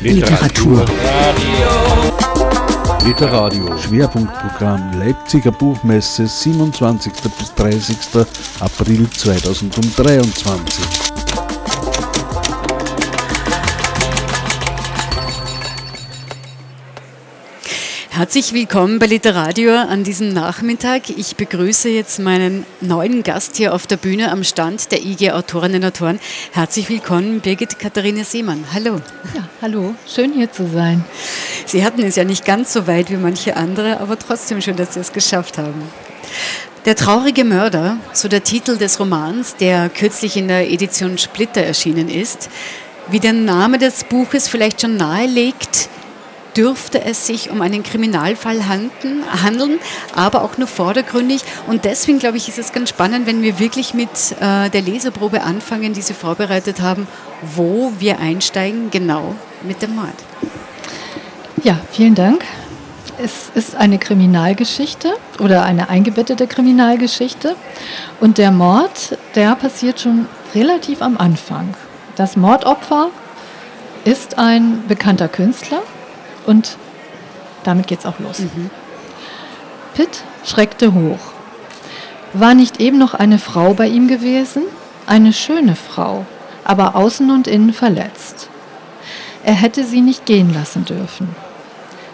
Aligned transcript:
Literatur. 0.00 0.84
Literadio. 3.04 3.76
Schwerpunktprogramm 3.78 4.98
Leipziger 4.98 5.50
Buchmesse 5.50 6.26
27. 6.26 7.12
bis 7.36 7.54
30. 7.54 7.96
April 8.60 9.10
2023. 9.10 11.17
Herzlich 18.18 18.52
willkommen 18.52 18.98
bei 18.98 19.06
Literadio 19.06 19.76
an 19.76 20.02
diesem 20.02 20.32
Nachmittag. 20.32 21.08
Ich 21.08 21.36
begrüße 21.36 21.88
jetzt 21.88 22.18
meinen 22.18 22.66
neuen 22.80 23.22
Gast 23.22 23.56
hier 23.56 23.72
auf 23.72 23.86
der 23.86 23.96
Bühne 23.96 24.32
am 24.32 24.42
Stand 24.42 24.90
der 24.90 25.04
IG 25.04 25.30
Autorinnen 25.30 25.84
und 25.84 25.86
Autoren. 25.86 26.18
Herzlich 26.50 26.88
willkommen, 26.90 27.38
Birgit 27.38 27.78
Katharine 27.78 28.24
Seemann. 28.24 28.64
Hallo. 28.74 28.96
Ja, 29.36 29.48
hallo. 29.62 29.94
Schön 30.12 30.32
hier 30.32 30.50
zu 30.50 30.68
sein. 30.68 31.04
Sie 31.64 31.84
hatten 31.84 32.02
es 32.02 32.16
ja 32.16 32.24
nicht 32.24 32.44
ganz 32.44 32.72
so 32.72 32.88
weit 32.88 33.08
wie 33.08 33.16
manche 33.16 33.56
andere, 33.56 34.00
aber 34.00 34.18
trotzdem 34.18 34.60
schön, 34.60 34.74
dass 34.74 34.94
Sie 34.94 35.00
es 35.00 35.12
geschafft 35.12 35.56
haben. 35.56 35.80
Der 36.86 36.96
traurige 36.96 37.44
Mörder, 37.44 37.98
so 38.12 38.26
der 38.26 38.42
Titel 38.42 38.78
des 38.78 38.98
Romans, 38.98 39.54
der 39.54 39.88
kürzlich 39.90 40.36
in 40.36 40.48
der 40.48 40.68
Edition 40.68 41.18
Splitter 41.18 41.62
erschienen 41.62 42.08
ist. 42.08 42.50
Wie 43.10 43.20
der 43.20 43.32
Name 43.32 43.78
des 43.78 44.02
Buches 44.02 44.48
vielleicht 44.48 44.80
schon 44.80 44.96
nahelegt, 44.96 45.88
dürfte 46.58 47.04
es 47.04 47.24
sich 47.24 47.50
um 47.50 47.62
einen 47.62 47.84
Kriminalfall 47.84 48.66
handeln, 48.66 49.78
aber 50.14 50.42
auch 50.42 50.58
nur 50.58 50.66
vordergründig. 50.66 51.42
Und 51.68 51.84
deswegen, 51.84 52.18
glaube 52.18 52.36
ich, 52.36 52.48
ist 52.48 52.58
es 52.58 52.72
ganz 52.72 52.88
spannend, 52.88 53.28
wenn 53.28 53.42
wir 53.42 53.60
wirklich 53.60 53.94
mit 53.94 54.10
äh, 54.40 54.68
der 54.68 54.82
Leserprobe 54.82 55.42
anfangen, 55.42 55.92
die 55.92 56.02
Sie 56.02 56.14
vorbereitet 56.14 56.80
haben, 56.80 57.06
wo 57.54 57.92
wir 58.00 58.18
einsteigen, 58.18 58.90
genau 58.90 59.36
mit 59.62 59.82
dem 59.82 59.94
Mord. 59.94 60.08
Ja, 61.62 61.78
vielen 61.92 62.16
Dank. 62.16 62.44
Es 63.22 63.50
ist 63.54 63.76
eine 63.76 63.98
Kriminalgeschichte 63.98 65.14
oder 65.38 65.64
eine 65.64 65.88
eingebettete 65.88 66.48
Kriminalgeschichte. 66.48 67.54
Und 68.20 68.38
der 68.38 68.50
Mord, 68.50 69.16
der 69.36 69.54
passiert 69.54 70.00
schon 70.00 70.26
relativ 70.56 71.02
am 71.02 71.18
Anfang. 71.18 71.74
Das 72.16 72.36
Mordopfer 72.36 73.10
ist 74.04 74.38
ein 74.38 74.84
bekannter 74.88 75.28
Künstler, 75.28 75.82
und 76.48 76.76
damit 77.62 77.86
geht's 77.86 78.06
auch 78.06 78.18
los. 78.18 78.40
Mhm. 78.40 78.70
Pitt 79.94 80.22
schreckte 80.44 80.94
hoch. 80.94 81.18
War 82.32 82.54
nicht 82.54 82.80
eben 82.80 82.98
noch 82.98 83.14
eine 83.14 83.38
Frau 83.38 83.74
bei 83.74 83.86
ihm 83.86 84.08
gewesen? 84.08 84.62
Eine 85.06 85.32
schöne 85.32 85.76
Frau, 85.76 86.24
aber 86.64 86.96
außen 86.96 87.30
und 87.30 87.46
innen 87.46 87.72
verletzt. 87.72 88.48
Er 89.44 89.54
hätte 89.54 89.84
sie 89.84 90.00
nicht 90.00 90.26
gehen 90.26 90.52
lassen 90.52 90.84
dürfen. 90.84 91.34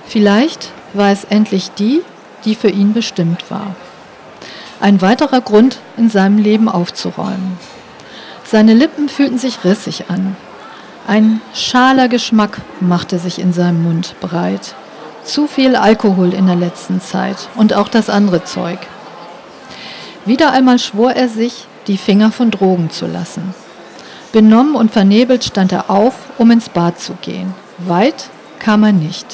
Vielleicht 0.07 0.71
war 0.93 1.11
es 1.11 1.25
endlich 1.25 1.71
die, 1.73 2.03
die 2.45 2.55
für 2.55 2.69
ihn 2.69 2.93
bestimmt 2.93 3.51
war. 3.51 3.75
Ein 4.81 5.01
weiterer 5.01 5.41
Grund, 5.41 5.79
in 5.97 6.11
seinem 6.11 6.39
Leben 6.39 6.69
aufzuräumen. 6.69 7.59
Seine 8.45 8.75
Lippen 8.75 9.09
fühlten 9.09 9.39
sich 9.39 9.65
rissig 9.65 10.11
an. 10.11 10.37
Ein 11.07 11.43
schaler 11.53 12.09
Geschmack 12.09 12.63
machte 12.81 13.19
sich 13.19 13.39
in 13.39 13.53
seinem 13.53 13.83
Mund 13.83 14.15
breit. 14.21 14.75
Zu 15.23 15.47
viel 15.47 15.77
Alkohol 15.77 16.33
in 16.33 16.47
der 16.47 16.57
letzten 16.57 17.01
Zeit 17.01 17.49
und 17.57 17.75
auch 17.75 17.89
das 17.89 18.09
andere 18.09 18.45
Zeug. 18.45 18.79
Wieder 20.25 20.53
einmal 20.53 20.79
schwor 20.79 21.13
er 21.13 21.29
sich, 21.29 21.67
die 21.89 21.99
Finger 21.99 22.33
von 22.33 22.51
Drogen 22.51 22.89
zu 22.89 23.07
lassen. 23.07 23.55
Benommen 24.33 24.75
und 24.75 24.93
vernebelt 24.93 25.45
stand 25.45 25.73
er 25.73 25.91
auf, 25.91 26.15
um 26.39 26.51
ins 26.51 26.71
Bad 26.71 26.99
zu 26.99 27.13
gehen. 27.21 27.55
Weit 27.79 28.31
kam 28.59 28.83
er 28.83 28.93
nicht. 28.93 29.27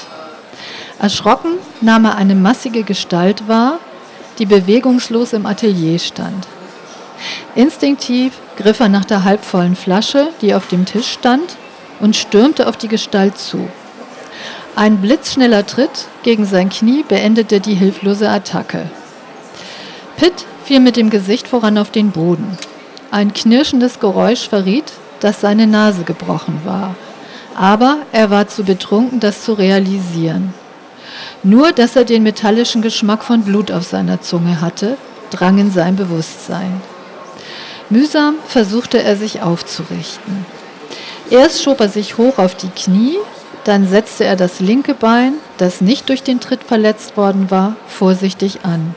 Erschrocken 0.98 1.52
nahm 1.80 2.04
er 2.04 2.16
eine 2.16 2.34
massige 2.34 2.82
Gestalt 2.82 3.46
wahr, 3.46 3.78
die 4.40 4.46
bewegungslos 4.46 5.32
im 5.32 5.46
Atelier 5.46 6.00
stand. 6.00 6.48
Instinktiv 7.54 8.32
griff 8.56 8.80
er 8.80 8.88
nach 8.88 9.04
der 9.04 9.24
halbvollen 9.24 9.76
Flasche, 9.76 10.28
die 10.40 10.54
auf 10.54 10.66
dem 10.66 10.84
Tisch 10.84 11.12
stand, 11.12 11.56
und 12.00 12.16
stürmte 12.16 12.66
auf 12.66 12.76
die 12.76 12.88
Gestalt 12.88 13.38
zu. 13.38 13.68
Ein 14.76 14.98
blitzschneller 14.98 15.66
Tritt 15.66 16.06
gegen 16.22 16.46
sein 16.46 16.70
Knie 16.70 17.04
beendete 17.06 17.60
die 17.60 17.74
hilflose 17.74 18.28
Attacke. 18.28 18.90
Pitt 20.16 20.46
fiel 20.64 20.80
mit 20.80 20.96
dem 20.96 21.10
Gesicht 21.10 21.48
voran 21.48 21.78
auf 21.78 21.90
den 21.90 22.10
Boden. 22.10 22.56
Ein 23.10 23.34
knirschendes 23.34 24.00
Geräusch 24.00 24.48
verriet, 24.48 24.92
dass 25.20 25.40
seine 25.40 25.66
Nase 25.66 26.04
gebrochen 26.04 26.60
war. 26.64 26.94
Aber 27.54 27.98
er 28.12 28.30
war 28.30 28.48
zu 28.48 28.64
betrunken, 28.64 29.20
das 29.20 29.42
zu 29.42 29.52
realisieren. 29.52 30.54
Nur, 31.42 31.72
dass 31.72 31.96
er 31.96 32.04
den 32.04 32.22
metallischen 32.22 32.82
Geschmack 32.82 33.24
von 33.24 33.42
Blut 33.42 33.72
auf 33.72 33.84
seiner 33.84 34.20
Zunge 34.20 34.60
hatte, 34.60 34.96
drang 35.30 35.58
in 35.58 35.70
sein 35.70 35.96
Bewusstsein. 35.96 36.80
Mühsam 37.88 38.36
versuchte 38.46 39.02
er 39.02 39.16
sich 39.16 39.42
aufzurichten. 39.42 40.46
Erst 41.30 41.62
schob 41.62 41.80
er 41.80 41.88
sich 41.88 42.18
hoch 42.18 42.38
auf 42.38 42.56
die 42.56 42.70
Knie, 42.70 43.16
dann 43.62 43.86
setzte 43.86 44.24
er 44.24 44.34
das 44.34 44.58
linke 44.58 44.94
Bein, 44.94 45.34
das 45.58 45.80
nicht 45.80 46.08
durch 46.08 46.24
den 46.24 46.40
Tritt 46.40 46.64
verletzt 46.64 47.16
worden 47.16 47.50
war, 47.52 47.76
vorsichtig 47.86 48.60
an. 48.64 48.96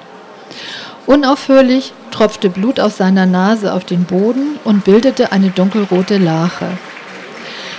Unaufhörlich 1.05 1.93
tropfte 2.11 2.49
Blut 2.49 2.79
aus 2.79 2.97
seiner 2.97 3.27
Nase 3.27 3.73
auf 3.73 3.83
den 3.83 4.05
Boden 4.05 4.57
und 4.63 4.83
bildete 4.83 5.31
eine 5.31 5.49
dunkelrote 5.49 6.17
Lache. 6.17 6.69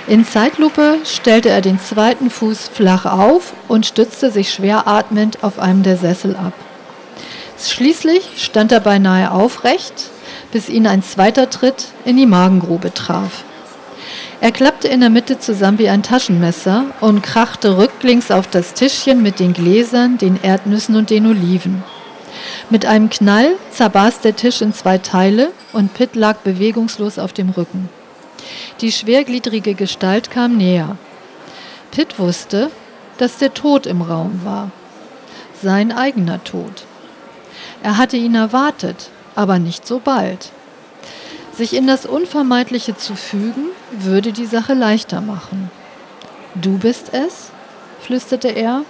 In 0.06 0.26
Zeitlupe 0.26 0.98
stellte 1.04 1.48
er 1.48 1.62
den 1.62 1.81
zweiten 1.81 2.31
Fuß 2.31 2.69
flach 2.69 3.06
auf 3.06 3.54
und 3.69 3.87
stützte 3.87 4.31
sich 4.31 4.53
schwer 4.53 4.87
atmend 4.87 5.43
auf 5.43 5.59
einem 5.59 5.82
der 5.82 5.97
Sessel 5.97 6.37
ab. 6.37 6.53
Schließlich 7.59 8.32
stand 8.37 8.70
er 8.70 8.81
beinahe 8.81 9.31
aufrecht, 9.31 10.10
bis 10.53 10.69
ihn 10.69 10.87
ein 10.87 11.03
zweiter 11.03 11.48
Tritt 11.48 11.87
in 12.04 12.19
die 12.19 12.26
Magengrube 12.26 12.93
traf. 12.93 13.44
Er 14.44 14.53
klappte 14.53 14.88
in 14.88 15.00
der 15.00 15.09
Mitte 15.09 15.38
zusammen 15.38 15.78
wie 15.78 15.88
ein 15.88 16.03
Taschenmesser 16.03 16.84
und 17.00 17.22
krachte 17.22 17.78
rücklings 17.78 18.31
auf 18.31 18.47
das 18.47 18.75
Tischchen 18.75 19.22
mit 19.22 19.41
den 19.41 19.55
Gläsern, 19.55 20.19
den 20.19 20.38
Erdnüssen 20.43 20.97
und 20.97 21.09
den 21.09 21.27
Oliven. 21.27 21.82
Mit 22.69 22.84
einem 22.84 23.09
Knall 23.09 23.56
zerbarst 23.71 24.22
der 24.22 24.37
Tisch 24.37 24.60
in 24.60 24.75
zwei 24.75 24.99
Teile 24.99 25.50
und 25.72 25.94
Pitt 25.94 26.15
lag 26.15 26.41
bewegungslos 26.41 27.19
auf 27.19 27.32
dem 27.32 27.49
Rücken. 27.49 27.88
Die 28.82 28.93
schwergliedrige 28.93 29.72
Gestalt 29.72 30.31
kam 30.31 30.59
näher. 30.59 30.99
Pitt 31.91 32.19
wusste, 32.19 32.71
dass 33.16 33.38
der 33.38 33.55
Tod 33.55 33.87
im 33.87 34.03
Raum 34.03 34.43
war. 34.44 34.71
Sein 35.62 35.91
eigener 35.91 36.44
Tod. 36.44 36.84
Er 37.82 37.97
hatte 37.97 38.19
ihn 38.19 38.34
erwartet, 38.34 39.09
aber 39.34 39.59
nicht 39.59 39.87
so 39.87 40.00
bald. 40.00 40.50
Sich 41.55 41.72
in 41.75 41.87
das 41.87 42.05
Unvermeidliche 42.05 42.94
zu 42.94 43.15
fügen, 43.16 43.71
würde 44.03 44.32
die 44.32 44.47
Sache 44.47 44.75
leichter 44.75 45.21
machen. 45.21 45.71
Du 46.55 46.78
bist 46.78 47.12
es? 47.12 47.50
flüsterte 48.00 48.49
er. 48.49 48.82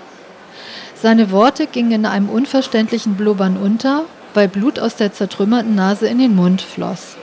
Seine 0.94 1.30
Worte 1.30 1.66
gingen 1.66 1.92
in 1.92 2.06
einem 2.06 2.28
unverständlichen 2.28 3.14
Blubbern 3.16 3.56
unter, 3.56 4.04
weil 4.32 4.48
Blut 4.48 4.78
aus 4.78 4.96
der 4.96 5.12
zertrümmerten 5.12 5.74
Nase 5.74 6.06
in 6.06 6.18
den 6.18 6.34
Mund 6.34 6.62
floss. 6.62 7.16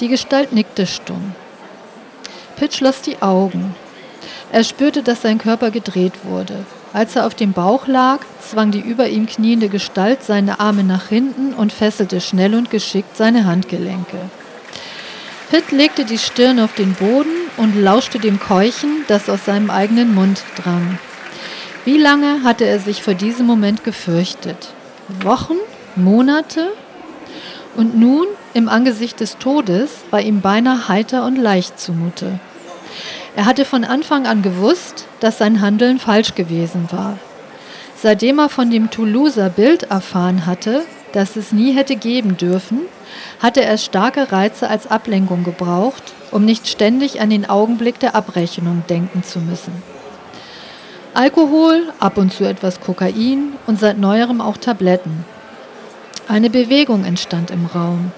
Die 0.00 0.08
Gestalt 0.08 0.52
nickte 0.52 0.86
stumm. 0.86 1.34
Pitt 2.56 2.74
schloss 2.74 3.02
die 3.02 3.20
Augen. 3.22 3.74
Er 4.52 4.64
spürte, 4.64 5.02
dass 5.02 5.22
sein 5.22 5.38
Körper 5.38 5.70
gedreht 5.70 6.12
wurde. 6.24 6.64
Als 6.92 7.16
er 7.16 7.26
auf 7.26 7.34
dem 7.34 7.52
Bauch 7.52 7.86
lag, 7.86 8.20
zwang 8.40 8.70
die 8.70 8.80
über 8.80 9.08
ihm 9.08 9.26
kniende 9.26 9.68
Gestalt 9.68 10.22
seine 10.22 10.60
Arme 10.60 10.84
nach 10.84 11.08
hinten 11.08 11.52
und 11.52 11.72
fesselte 11.72 12.20
schnell 12.20 12.54
und 12.54 12.70
geschickt 12.70 13.16
seine 13.16 13.44
Handgelenke. 13.44 14.18
Pitt 15.50 15.70
legte 15.70 16.04
die 16.04 16.18
Stirn 16.18 16.58
auf 16.58 16.74
den 16.74 16.94
Boden 16.94 17.30
und 17.56 17.80
lauschte 17.80 18.18
dem 18.18 18.40
Keuchen, 18.40 19.04
das 19.06 19.28
aus 19.28 19.44
seinem 19.44 19.70
eigenen 19.70 20.12
Mund 20.12 20.42
drang. 20.56 20.98
Wie 21.84 21.98
lange 21.98 22.42
hatte 22.42 22.64
er 22.64 22.80
sich 22.80 23.02
vor 23.02 23.14
diesem 23.14 23.46
Moment 23.46 23.84
gefürchtet? 23.84 24.72
Wochen? 25.22 25.54
Monate? 25.94 26.72
Und 27.76 27.96
nun, 27.96 28.26
im 28.54 28.68
Angesicht 28.68 29.20
des 29.20 29.38
Todes, 29.38 29.90
war 30.10 30.20
ihm 30.20 30.40
beinahe 30.40 30.88
heiter 30.88 31.24
und 31.24 31.36
leicht 31.36 31.78
zumute. 31.78 32.40
Er 33.36 33.44
hatte 33.44 33.64
von 33.64 33.84
Anfang 33.84 34.26
an 34.26 34.42
gewusst, 34.42 35.06
dass 35.20 35.38
sein 35.38 35.60
Handeln 35.60 36.00
falsch 36.00 36.34
gewesen 36.34 36.88
war. 36.90 37.18
Seitdem 37.94 38.40
er 38.40 38.48
von 38.48 38.70
dem 38.70 38.90
Toulouser 38.90 39.48
Bild 39.48 39.84
erfahren 39.84 40.44
hatte, 40.44 40.84
das 41.12 41.36
es 41.36 41.52
nie 41.52 41.72
hätte 41.72 41.94
geben 41.94 42.36
dürfen, 42.36 42.80
hatte 43.40 43.64
er 43.64 43.78
starke 43.78 44.32
Reize 44.32 44.68
als 44.68 44.86
Ablenkung 44.86 45.44
gebraucht, 45.44 46.14
um 46.30 46.44
nicht 46.44 46.68
ständig 46.68 47.20
an 47.20 47.30
den 47.30 47.48
Augenblick 47.48 47.98
der 47.98 48.14
Abrechnung 48.14 48.82
denken 48.88 49.22
zu 49.22 49.40
müssen. 49.40 49.82
Alkohol, 51.14 51.92
ab 51.98 52.18
und 52.18 52.32
zu 52.32 52.44
etwas 52.44 52.80
Kokain 52.80 53.54
und 53.66 53.80
seit 53.80 53.98
neuerem 53.98 54.40
auch 54.40 54.58
Tabletten. 54.58 55.24
Eine 56.28 56.50
Bewegung 56.50 57.04
entstand 57.04 57.50
im 57.50 57.66
Raum. 57.66 58.12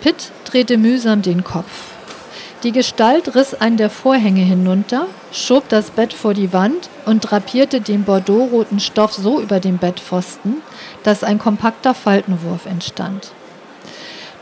Pitt 0.00 0.30
drehte 0.44 0.78
mühsam 0.78 1.22
den 1.22 1.42
Kopf. 1.42 1.90
Die 2.62 2.72
Gestalt 2.72 3.34
riss 3.34 3.54
einen 3.54 3.78
der 3.78 3.88
Vorhänge 3.88 4.42
hinunter, 4.42 5.06
schob 5.32 5.68
das 5.70 5.90
Bett 5.90 6.12
vor 6.12 6.34
die 6.34 6.52
Wand 6.52 6.90
und 7.06 7.20
drapierte 7.20 7.80
den 7.80 8.04
bordeauxroten 8.04 8.80
Stoff 8.80 9.14
so 9.14 9.40
über 9.40 9.60
den 9.60 9.78
Bettpfosten, 9.78 10.56
dass 11.02 11.24
ein 11.24 11.38
kompakter 11.38 11.94
Faltenwurf 11.94 12.66
entstand. 12.66 13.32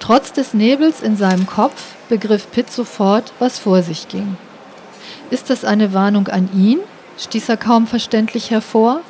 Trotz 0.08 0.32
des 0.32 0.54
Nebels 0.54 1.02
in 1.02 1.18
seinem 1.18 1.46
Kopf 1.46 1.94
begriff 2.08 2.50
Pitt 2.50 2.72
sofort, 2.72 3.30
was 3.40 3.58
vor 3.58 3.82
sich 3.82 4.08
ging. 4.08 4.38
Ist 5.28 5.50
das 5.50 5.66
eine 5.66 5.92
Warnung 5.92 6.28
an 6.28 6.48
ihn? 6.54 6.78
stieß 7.18 7.50
er 7.50 7.58
kaum 7.58 7.86
verständlich 7.86 8.50
hervor. 8.50 9.02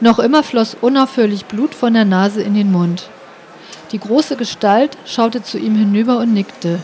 Noch 0.00 0.18
immer 0.18 0.42
floss 0.42 0.78
unaufhörlich 0.80 1.44
Blut 1.44 1.74
von 1.74 1.92
der 1.92 2.06
Nase 2.06 2.40
in 2.40 2.54
den 2.54 2.72
Mund. 2.72 3.10
Die 3.92 3.98
große 3.98 4.36
Gestalt 4.36 4.96
schaute 5.04 5.42
zu 5.42 5.58
ihm 5.58 5.76
hinüber 5.76 6.16
und 6.16 6.32
nickte. 6.32 6.82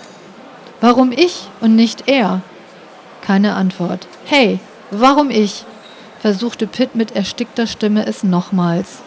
Warum 0.82 1.10
ich 1.10 1.48
und 1.62 1.76
nicht 1.76 2.08
er? 2.08 2.42
Keine 3.22 3.54
Antwort. 3.54 4.06
Hey, 4.26 4.60
warum 4.90 5.30
ich? 5.30 5.64
versuchte 6.20 6.66
Pitt 6.66 6.94
mit 6.94 7.16
erstickter 7.16 7.66
Stimme 7.66 8.04
es 8.04 8.22
nochmals. 8.22 8.98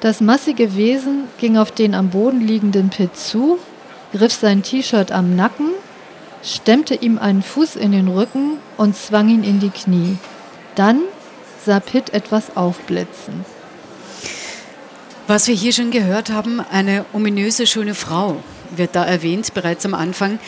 Das 0.00 0.20
massige 0.20 0.76
Wesen 0.76 1.24
ging 1.38 1.56
auf 1.56 1.70
den 1.70 1.94
am 1.94 2.10
Boden 2.10 2.40
liegenden 2.40 2.90
Pitt 2.90 3.16
zu, 3.16 3.58
griff 4.12 4.32
sein 4.32 4.62
T-Shirt 4.62 5.10
am 5.10 5.36
Nacken, 5.36 5.70
stemmte 6.42 6.94
ihm 6.94 7.18
einen 7.18 7.42
Fuß 7.42 7.76
in 7.76 7.92
den 7.92 8.08
Rücken 8.08 8.58
und 8.76 8.96
zwang 8.96 9.28
ihn 9.28 9.42
in 9.42 9.58
die 9.58 9.70
Knie. 9.70 10.18
Dann 10.74 11.00
sah 11.64 11.80
Pitt 11.80 12.12
etwas 12.12 12.56
aufblitzen. 12.56 13.44
Was 15.26 15.48
wir 15.48 15.54
hier 15.54 15.72
schon 15.72 15.90
gehört 15.90 16.30
haben, 16.30 16.60
eine 16.60 17.04
ominöse 17.12 17.66
schöne 17.66 17.94
Frau 17.94 18.36
wird 18.70 18.94
da 18.94 19.04
erwähnt, 19.04 19.54
bereits 19.54 19.84
am 19.84 19.94
Anfang. 19.94 20.38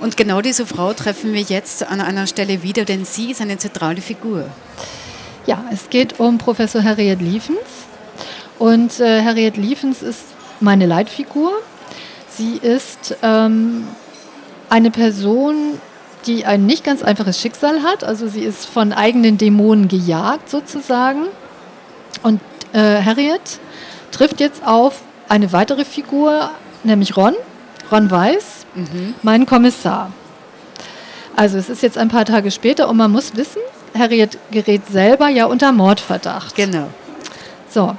Und 0.00 0.16
genau 0.16 0.42
diese 0.42 0.66
Frau 0.66 0.92
treffen 0.92 1.32
wir 1.32 1.40
jetzt 1.40 1.86
an 1.86 2.00
einer 2.00 2.26
Stelle 2.26 2.62
wieder, 2.62 2.84
denn 2.84 3.04
sie 3.04 3.30
ist 3.30 3.40
eine 3.40 3.56
zentrale 3.56 4.02
Figur. 4.02 4.46
Ja, 5.46 5.64
es 5.72 5.88
geht 5.88 6.20
um 6.20 6.38
Professor 6.38 6.82
Harriet 6.82 7.20
Liefens. 7.22 7.86
Und 8.58 9.00
äh, 9.00 9.22
Harriet 9.22 9.56
Liefens 9.56 10.02
ist 10.02 10.24
meine 10.60 10.86
Leitfigur. 10.86 11.52
Sie 12.28 12.56
ist 12.56 13.16
ähm, 13.22 13.86
eine 14.70 14.90
Person, 14.90 15.80
die 16.26 16.44
ein 16.44 16.66
nicht 16.66 16.84
ganz 16.84 17.02
einfaches 17.02 17.40
Schicksal 17.40 17.82
hat. 17.82 18.04
Also 18.04 18.28
sie 18.28 18.42
ist 18.42 18.66
von 18.66 18.92
eigenen 18.92 19.38
Dämonen 19.38 19.88
gejagt 19.88 20.50
sozusagen. 20.50 21.26
Und 22.22 22.40
äh, 22.72 23.02
Harriet 23.02 23.60
trifft 24.10 24.40
jetzt 24.40 24.66
auf 24.66 25.02
eine 25.28 25.52
weitere 25.52 25.84
Figur, 25.84 26.50
nämlich 26.84 27.16
Ron, 27.16 27.34
Ron 27.90 28.10
Weiß, 28.10 28.66
mhm. 28.74 29.14
mein 29.22 29.46
Kommissar. 29.46 30.12
Also 31.36 31.58
es 31.58 31.68
ist 31.68 31.82
jetzt 31.82 31.98
ein 31.98 32.08
paar 32.08 32.24
Tage 32.24 32.50
später 32.50 32.88
und 32.88 32.96
man 32.96 33.12
muss 33.12 33.36
wissen, 33.36 33.60
Harriet 33.96 34.38
gerät 34.50 34.86
selber 34.86 35.28
ja 35.28 35.46
unter 35.46 35.72
Mordverdacht. 35.72 36.54
Genau. 36.54 36.88
So. 37.68 37.94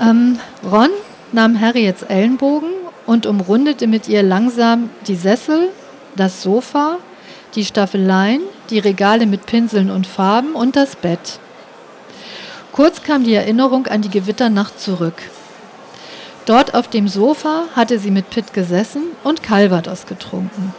Ähm, 0.00 0.38
Ron 0.64 0.90
nahm 1.32 1.60
Harriets 1.60 2.02
Ellenbogen 2.02 2.70
und 3.06 3.26
umrundete 3.26 3.86
mit 3.86 4.08
ihr 4.08 4.22
langsam 4.22 4.90
die 5.06 5.16
Sessel, 5.16 5.70
das 6.16 6.42
Sofa, 6.42 6.98
die 7.54 7.64
Staffeleien, 7.64 8.40
die 8.70 8.78
Regale 8.78 9.26
mit 9.26 9.46
Pinseln 9.46 9.90
und 9.90 10.06
Farben 10.06 10.54
und 10.54 10.76
das 10.76 10.96
Bett. 10.96 11.38
Kurz 12.72 13.02
kam 13.02 13.24
die 13.24 13.34
Erinnerung 13.34 13.86
an 13.86 14.02
die 14.02 14.10
Gewitternacht 14.10 14.80
zurück. 14.80 15.22
Dort 16.46 16.74
auf 16.74 16.88
dem 16.88 17.08
Sofa 17.08 17.64
hatte 17.74 17.98
sie 17.98 18.10
mit 18.10 18.30
Pitt 18.30 18.52
gesessen 18.52 19.04
und 19.22 19.42
Calvados 19.42 20.06
getrunken. 20.06 20.74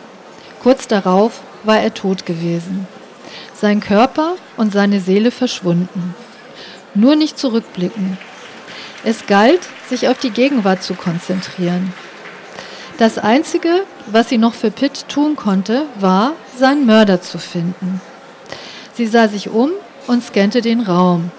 Kurz 0.62 0.88
darauf 0.88 1.42
war 1.64 1.80
er 1.80 1.94
tot 1.94 2.26
gewesen. 2.26 2.88
Sein 3.54 3.80
Körper 3.80 4.36
und 4.58 4.74
seine 4.74 5.00
Seele 5.00 5.32
verschwunden. 5.32 6.14
Nur 6.94 7.16
nicht 7.16 7.40
zurückblicken. 7.40 8.18
Es 9.08 9.28
galt, 9.28 9.62
sich 9.88 10.08
auf 10.08 10.18
die 10.18 10.32
Gegenwart 10.32 10.82
zu 10.82 10.96
konzentrieren. 10.96 11.94
Das 12.98 13.20
Einzige, 13.20 13.84
was 14.08 14.30
sie 14.30 14.40
noch 14.40 14.56
für 14.56 14.72
Pitt 14.72 15.08
tun 15.08 15.36
konnte, 15.36 15.86
war, 16.00 16.34
seinen 16.58 16.88
Mörder 16.88 17.22
zu 17.22 17.38
finden. 17.38 18.02
Sie 18.96 19.06
sah 19.06 19.28
sich 19.28 19.50
um 19.50 19.70
und 20.08 20.24
scannte 20.24 20.62
den 20.62 20.82
Raum. 20.82 21.30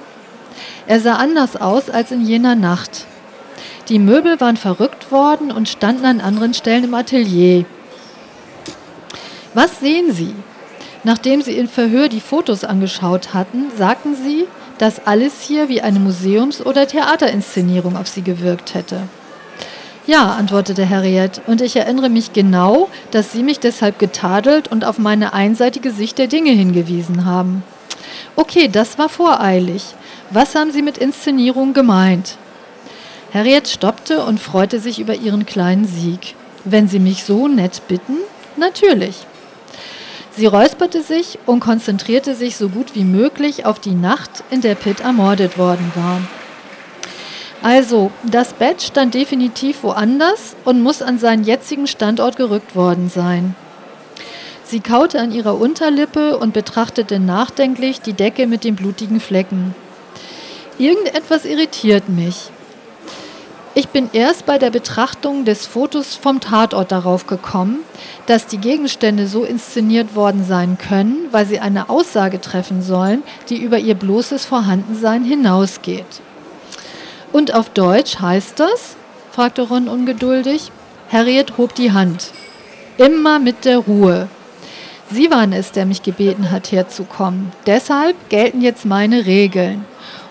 Er 0.87 1.01
sah 1.01 1.17
anders 1.17 1.57
aus 1.57 1.91
als 1.91 2.13
in 2.13 2.25
jener 2.25 2.55
Nacht. 2.55 3.05
Die 3.89 3.99
Möbel 3.99 4.41
waren 4.41 4.57
verrückt 4.57 5.11
worden 5.11 5.51
und 5.51 5.69
standen 5.69 6.05
an 6.05 6.21
anderen 6.21 6.55
Stellen 6.55 6.85
im 6.85 6.95
Atelier. 6.95 7.65
Was 9.55 9.81
sehen 9.81 10.13
Sie? 10.13 10.35
Nachdem 11.03 11.43
Sie 11.43 11.57
in 11.57 11.67
Verhör 11.67 12.09
die 12.09 12.21
Fotos 12.21 12.63
angeschaut 12.63 13.35
hatten, 13.35 13.73
sagten 13.77 14.15
Sie, 14.15 14.47
dass 14.79 15.07
alles 15.07 15.41
hier 15.41 15.69
wie 15.69 15.83
eine 15.83 16.01
Museums- 16.01 16.65
oder 16.65 16.87
Theaterinszenierung 16.87 17.97
auf 17.97 18.09
Sie 18.09 18.23
gewirkt 18.23 18.75
hätte. 18.75 19.03
Ja, 20.07 20.33
antwortete 20.33 20.89
Harriet, 20.89 21.41
und 21.47 21.61
ich 21.61 21.75
erinnere 21.75 22.09
mich 22.09 22.33
genau, 22.33 22.89
dass 23.11 23.33
Sie 23.33 23.43
mich 23.43 23.59
deshalb 23.59 23.99
getadelt 23.99 24.69
und 24.69 24.85
auf 24.85 24.99
meine 24.99 25.33
einseitige 25.33 25.91
Sicht 25.91 26.19
der 26.19 26.29
Dinge 26.29 26.53
hingewiesen 26.53 27.25
haben. 27.25 27.65
Okay, 28.37 28.69
das 28.69 28.99
war 28.99 29.09
voreilig. 29.09 29.83
Was 30.31 30.55
haben 30.55 30.71
Sie 30.71 30.83
mit 30.83 30.99
Inszenierung 30.99 31.73
gemeint? 31.73 32.37
Harriet 33.35 33.67
stoppte 33.67 34.25
und 34.25 34.39
freute 34.39 34.79
sich 34.79 35.01
über 35.01 35.15
ihren 35.15 35.45
kleinen 35.45 35.87
Sieg. 35.87 36.37
Wenn 36.65 36.89
Sie 36.89 37.01
mich 37.01 37.25
so 37.25 37.49
nett 37.49 37.83
bitten, 37.89 38.17
natürlich. 38.57 39.27
Sie 40.37 40.45
räusperte 40.45 41.01
sich 41.01 41.39
und 41.47 41.61
konzentrierte 41.61 42.35
sich 42.35 42.57
so 42.57 42.69
gut 42.69 42.95
wie 42.95 43.05
möglich 43.05 43.65
auf 43.65 43.79
die 43.79 43.95
Nacht, 43.95 44.45
in 44.51 44.61
der 44.61 44.75
Pitt 44.75 45.01
ermordet 45.01 45.57
worden 45.57 45.91
war. 45.95 46.21
Also, 47.63 48.11
das 48.23 48.53
Bett 48.53 48.83
stand 48.83 49.15
definitiv 49.15 49.83
woanders 49.83 50.55
und 50.67 50.83
muss 50.83 51.01
an 51.01 51.19
seinen 51.19 51.45
jetzigen 51.45 51.87
Standort 51.87 52.37
gerückt 52.37 52.77
worden 52.77 53.09
sein. 53.09 53.57
Sie 54.63 54.81
kaute 54.81 55.21
an 55.21 55.33
ihrer 55.33 55.59
Unterlippe 55.59 56.37
und 56.37 56.53
betrachtete 56.53 57.19
nachdenklich 57.19 58.03
die 58.03 58.13
Decke 58.13 58.47
mit 58.47 58.63
den 58.63 58.77
blutigen 58.77 59.21
Flecken. 59.21 59.75
Irgendetwas 60.77 61.47
irritiert 61.47 62.11
mich. 62.11 62.51
Ich 63.79 63.91
bin 63.91 64.09
erst 64.15 64.47
bei 64.47 64.57
der 64.57 64.71
Betrachtung 64.71 65.45
des 65.45 65.67
Fotos 65.67 66.15
vom 66.15 66.41
Tatort 66.41 66.93
darauf 66.93 67.27
gekommen, 67.27 67.81
dass 68.25 68.47
die 68.47 68.57
Gegenstände 68.57 69.27
so 69.27 69.45
inszeniert 69.45 70.15
worden 70.15 70.47
sein 70.47 70.79
können, 70.79 71.29
weil 71.31 71.45
sie 71.45 71.61
eine 71.61 71.91
Aussage 71.91 72.41
treffen 72.41 72.81
sollen, 72.81 73.23
die 73.51 73.59
über 73.59 73.79
ihr 73.79 73.95
bloßes 73.95 74.47
Vorhandensein 74.47 75.25
hinausgeht. 75.25 76.07
Und 77.33 77.53
auf 77.53 77.69
Deutsch 77.69 78.19
heißt 78.19 78.59
das, 78.59 78.97
fragte 79.31 79.61
Ron 79.61 79.89
ungeduldig. 79.89 80.73
Harriet 81.13 81.59
hob 81.59 81.75
die 81.75 81.93
Hand. 81.93 82.31
Immer 82.97 83.39
mit 83.39 83.67
der 83.67 83.77
Ruhe. 83.77 84.29
Sie 85.11 85.31
waren 85.31 85.53
es, 85.53 85.73
der 85.73 85.85
mich 85.85 86.03
gebeten 86.03 86.51
hat, 86.51 86.73
herzukommen. 86.73 87.53
Deshalb 87.67 88.17
gelten 88.31 88.63
jetzt 88.63 88.87
meine 88.87 89.27
Regeln. 89.27 89.85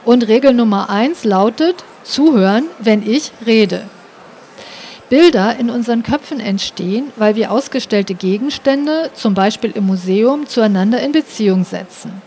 Und 0.03 0.27
Regel 0.27 0.55
Nummer 0.55 0.89
eins 0.89 1.23
lautet, 1.23 1.83
zuhören, 2.05 2.65
wenn 2.79 3.07
ich 3.07 3.31
rede. 3.45 3.83
Bilder 5.09 5.57
in 5.59 5.69
unseren 5.69 6.01
Köpfen 6.01 6.39
entstehen, 6.39 7.11
weil 7.15 7.35
wir 7.35 7.51
ausgestellte 7.51 8.15
Gegenstände, 8.15 9.11
zum 9.13 9.33
Beispiel 9.33 9.71
im 9.71 9.85
Museum, 9.85 10.47
zueinander 10.47 11.01
in 11.01 11.11
Beziehung 11.11 11.63
setzen. 11.63 12.21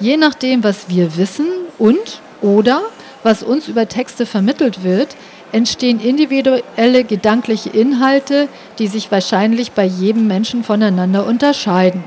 Je 0.00 0.16
nachdem, 0.16 0.64
was 0.64 0.88
wir 0.88 1.16
wissen 1.16 1.46
und 1.78 2.20
oder 2.40 2.82
was 3.22 3.42
uns 3.42 3.68
über 3.68 3.86
Texte 3.86 4.26
vermittelt 4.26 4.82
wird, 4.82 5.14
entstehen 5.52 6.00
individuelle 6.00 7.04
gedankliche 7.04 7.70
Inhalte, 7.70 8.48
die 8.78 8.86
sich 8.86 9.10
wahrscheinlich 9.12 9.72
bei 9.72 9.84
jedem 9.84 10.26
Menschen 10.26 10.64
voneinander 10.64 11.26
unterscheiden. 11.26 12.02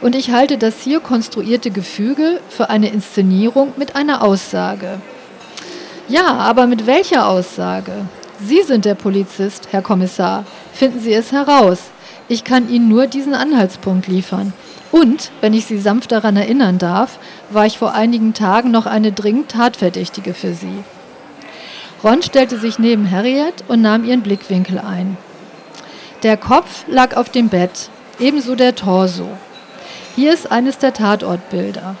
Und 0.00 0.14
ich 0.14 0.30
halte 0.30 0.56
das 0.56 0.80
hier 0.82 1.00
konstruierte 1.00 1.70
Gefüge 1.70 2.40
für 2.48 2.70
eine 2.70 2.88
Inszenierung 2.88 3.74
mit 3.76 3.96
einer 3.96 4.22
Aussage. 4.22 5.00
Ja, 6.10 6.38
aber 6.38 6.66
mit 6.66 6.88
welcher 6.88 7.28
Aussage? 7.28 7.92
Sie 8.44 8.62
sind 8.62 8.84
der 8.84 8.96
Polizist, 8.96 9.68
Herr 9.70 9.80
Kommissar. 9.80 10.44
Finden 10.72 10.98
Sie 10.98 11.12
es 11.12 11.30
heraus. 11.30 11.82
Ich 12.26 12.42
kann 12.42 12.68
Ihnen 12.68 12.88
nur 12.88 13.06
diesen 13.06 13.32
Anhaltspunkt 13.32 14.08
liefern. 14.08 14.52
Und, 14.90 15.30
wenn 15.40 15.54
ich 15.54 15.66
Sie 15.66 15.78
sanft 15.78 16.10
daran 16.10 16.36
erinnern 16.36 16.78
darf, 16.78 17.20
war 17.50 17.64
ich 17.64 17.78
vor 17.78 17.94
einigen 17.94 18.34
Tagen 18.34 18.72
noch 18.72 18.86
eine 18.86 19.12
dringend 19.12 19.52
Tatverdächtige 19.52 20.34
für 20.34 20.52
Sie. 20.52 20.82
Ron 22.02 22.22
stellte 22.22 22.58
sich 22.58 22.80
neben 22.80 23.08
Harriet 23.08 23.62
und 23.68 23.80
nahm 23.80 24.04
ihren 24.04 24.22
Blickwinkel 24.22 24.80
ein. 24.80 25.16
Der 26.24 26.36
Kopf 26.36 26.86
lag 26.88 27.16
auf 27.16 27.28
dem 27.28 27.50
Bett, 27.50 27.88
ebenso 28.18 28.56
der 28.56 28.74
Torso. 28.74 29.28
Hier 30.16 30.34
ist 30.34 30.50
eines 30.50 30.78
der 30.78 30.92
Tatortbilder. 30.92 31.94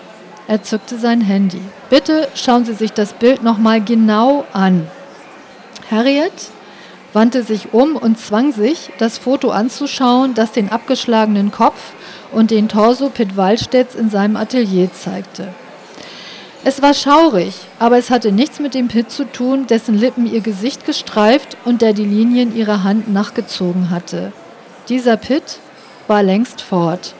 Er 0.50 0.64
zückte 0.64 0.98
sein 0.98 1.20
Handy. 1.20 1.60
Bitte 1.90 2.26
schauen 2.34 2.64
Sie 2.64 2.74
sich 2.74 2.92
das 2.92 3.12
Bild 3.12 3.44
nochmal 3.44 3.80
genau 3.80 4.44
an. 4.52 4.88
Harriet, 5.88 6.32
wandte 7.12 7.44
sich 7.44 7.72
um 7.72 7.94
und 7.94 8.18
zwang 8.18 8.52
sich, 8.52 8.90
das 8.98 9.16
Foto 9.16 9.50
anzuschauen, 9.50 10.34
das 10.34 10.50
den 10.50 10.68
abgeschlagenen 10.68 11.52
Kopf 11.52 11.92
und 12.32 12.50
den 12.50 12.68
Torso 12.68 13.10
Pitt 13.10 13.36
Wallstedts 13.36 13.94
in 13.94 14.10
seinem 14.10 14.34
Atelier 14.34 14.92
zeigte. 14.92 15.54
Es 16.64 16.82
war 16.82 16.94
schaurig, 16.94 17.54
aber 17.78 17.98
es 17.98 18.10
hatte 18.10 18.32
nichts 18.32 18.58
mit 18.58 18.74
dem 18.74 18.88
Pitt 18.88 19.12
zu 19.12 19.26
tun, 19.26 19.68
dessen 19.68 19.96
Lippen 19.96 20.26
ihr 20.26 20.40
Gesicht 20.40 20.84
gestreift 20.84 21.56
und 21.64 21.80
der 21.80 21.92
die 21.92 22.04
Linien 22.04 22.56
ihrer 22.56 22.82
Hand 22.82 23.08
nachgezogen 23.08 23.90
hatte. 23.90 24.32
Dieser 24.88 25.16
Pitt 25.16 25.60
war 26.08 26.24
längst 26.24 26.60
fort. 26.60 27.14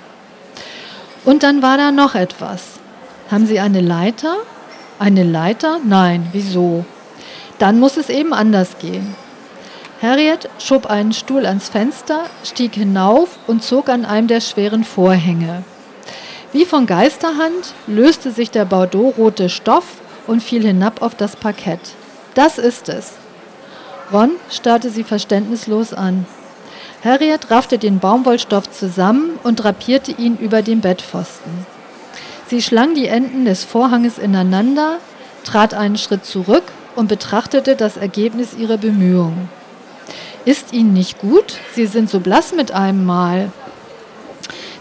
Und 1.24 1.44
dann 1.44 1.62
war 1.62 1.76
da 1.76 1.92
noch 1.92 2.16
etwas. 2.16 2.79
Haben 3.30 3.46
Sie 3.46 3.60
eine 3.60 3.80
Leiter? 3.80 4.38
Eine 4.98 5.22
Leiter? 5.22 5.78
Nein, 5.84 6.28
wieso? 6.32 6.84
Dann 7.60 7.78
muss 7.78 7.96
es 7.96 8.08
eben 8.08 8.32
anders 8.32 8.78
gehen. 8.80 9.14
Harriet 10.02 10.48
schob 10.58 10.86
einen 10.86 11.12
Stuhl 11.12 11.46
ans 11.46 11.68
Fenster, 11.68 12.24
stieg 12.42 12.74
hinauf 12.74 13.38
und 13.46 13.62
zog 13.62 13.88
an 13.88 14.04
einem 14.04 14.26
der 14.26 14.40
schweren 14.40 14.82
Vorhänge. 14.82 15.62
Wie 16.52 16.64
von 16.64 16.86
Geisterhand 16.86 17.74
löste 17.86 18.32
sich 18.32 18.50
der 18.50 18.64
bordeauxrote 18.64 19.48
Stoff 19.48 19.84
und 20.26 20.42
fiel 20.42 20.66
hinab 20.66 21.00
auf 21.00 21.14
das 21.14 21.36
Parkett. 21.36 21.80
Das 22.34 22.58
ist 22.58 22.88
es. 22.88 23.12
Ron 24.12 24.32
starrte 24.50 24.90
sie 24.90 25.04
verständnislos 25.04 25.94
an. 25.94 26.26
Harriet 27.04 27.48
raffte 27.50 27.78
den 27.78 28.00
Baumwollstoff 28.00 28.68
zusammen 28.72 29.38
und 29.44 29.56
drapierte 29.56 30.10
ihn 30.10 30.36
über 30.36 30.62
den 30.62 30.80
Bettpfosten. 30.80 31.66
Sie 32.50 32.62
schlang 32.62 32.96
die 32.96 33.06
Enden 33.06 33.44
des 33.44 33.62
Vorhanges 33.62 34.18
ineinander, 34.18 34.98
trat 35.44 35.72
einen 35.72 35.96
Schritt 35.96 36.26
zurück 36.26 36.64
und 36.96 37.06
betrachtete 37.06 37.76
das 37.76 37.96
Ergebnis 37.96 38.54
ihrer 38.58 38.76
Bemühungen. 38.76 39.48
Ist 40.44 40.72
Ihnen 40.72 40.92
nicht 40.92 41.20
gut? 41.20 41.58
Sie 41.76 41.86
sind 41.86 42.10
so 42.10 42.18
blass 42.18 42.52
mit 42.52 42.72
einem 42.72 43.06
Mal. 43.06 43.52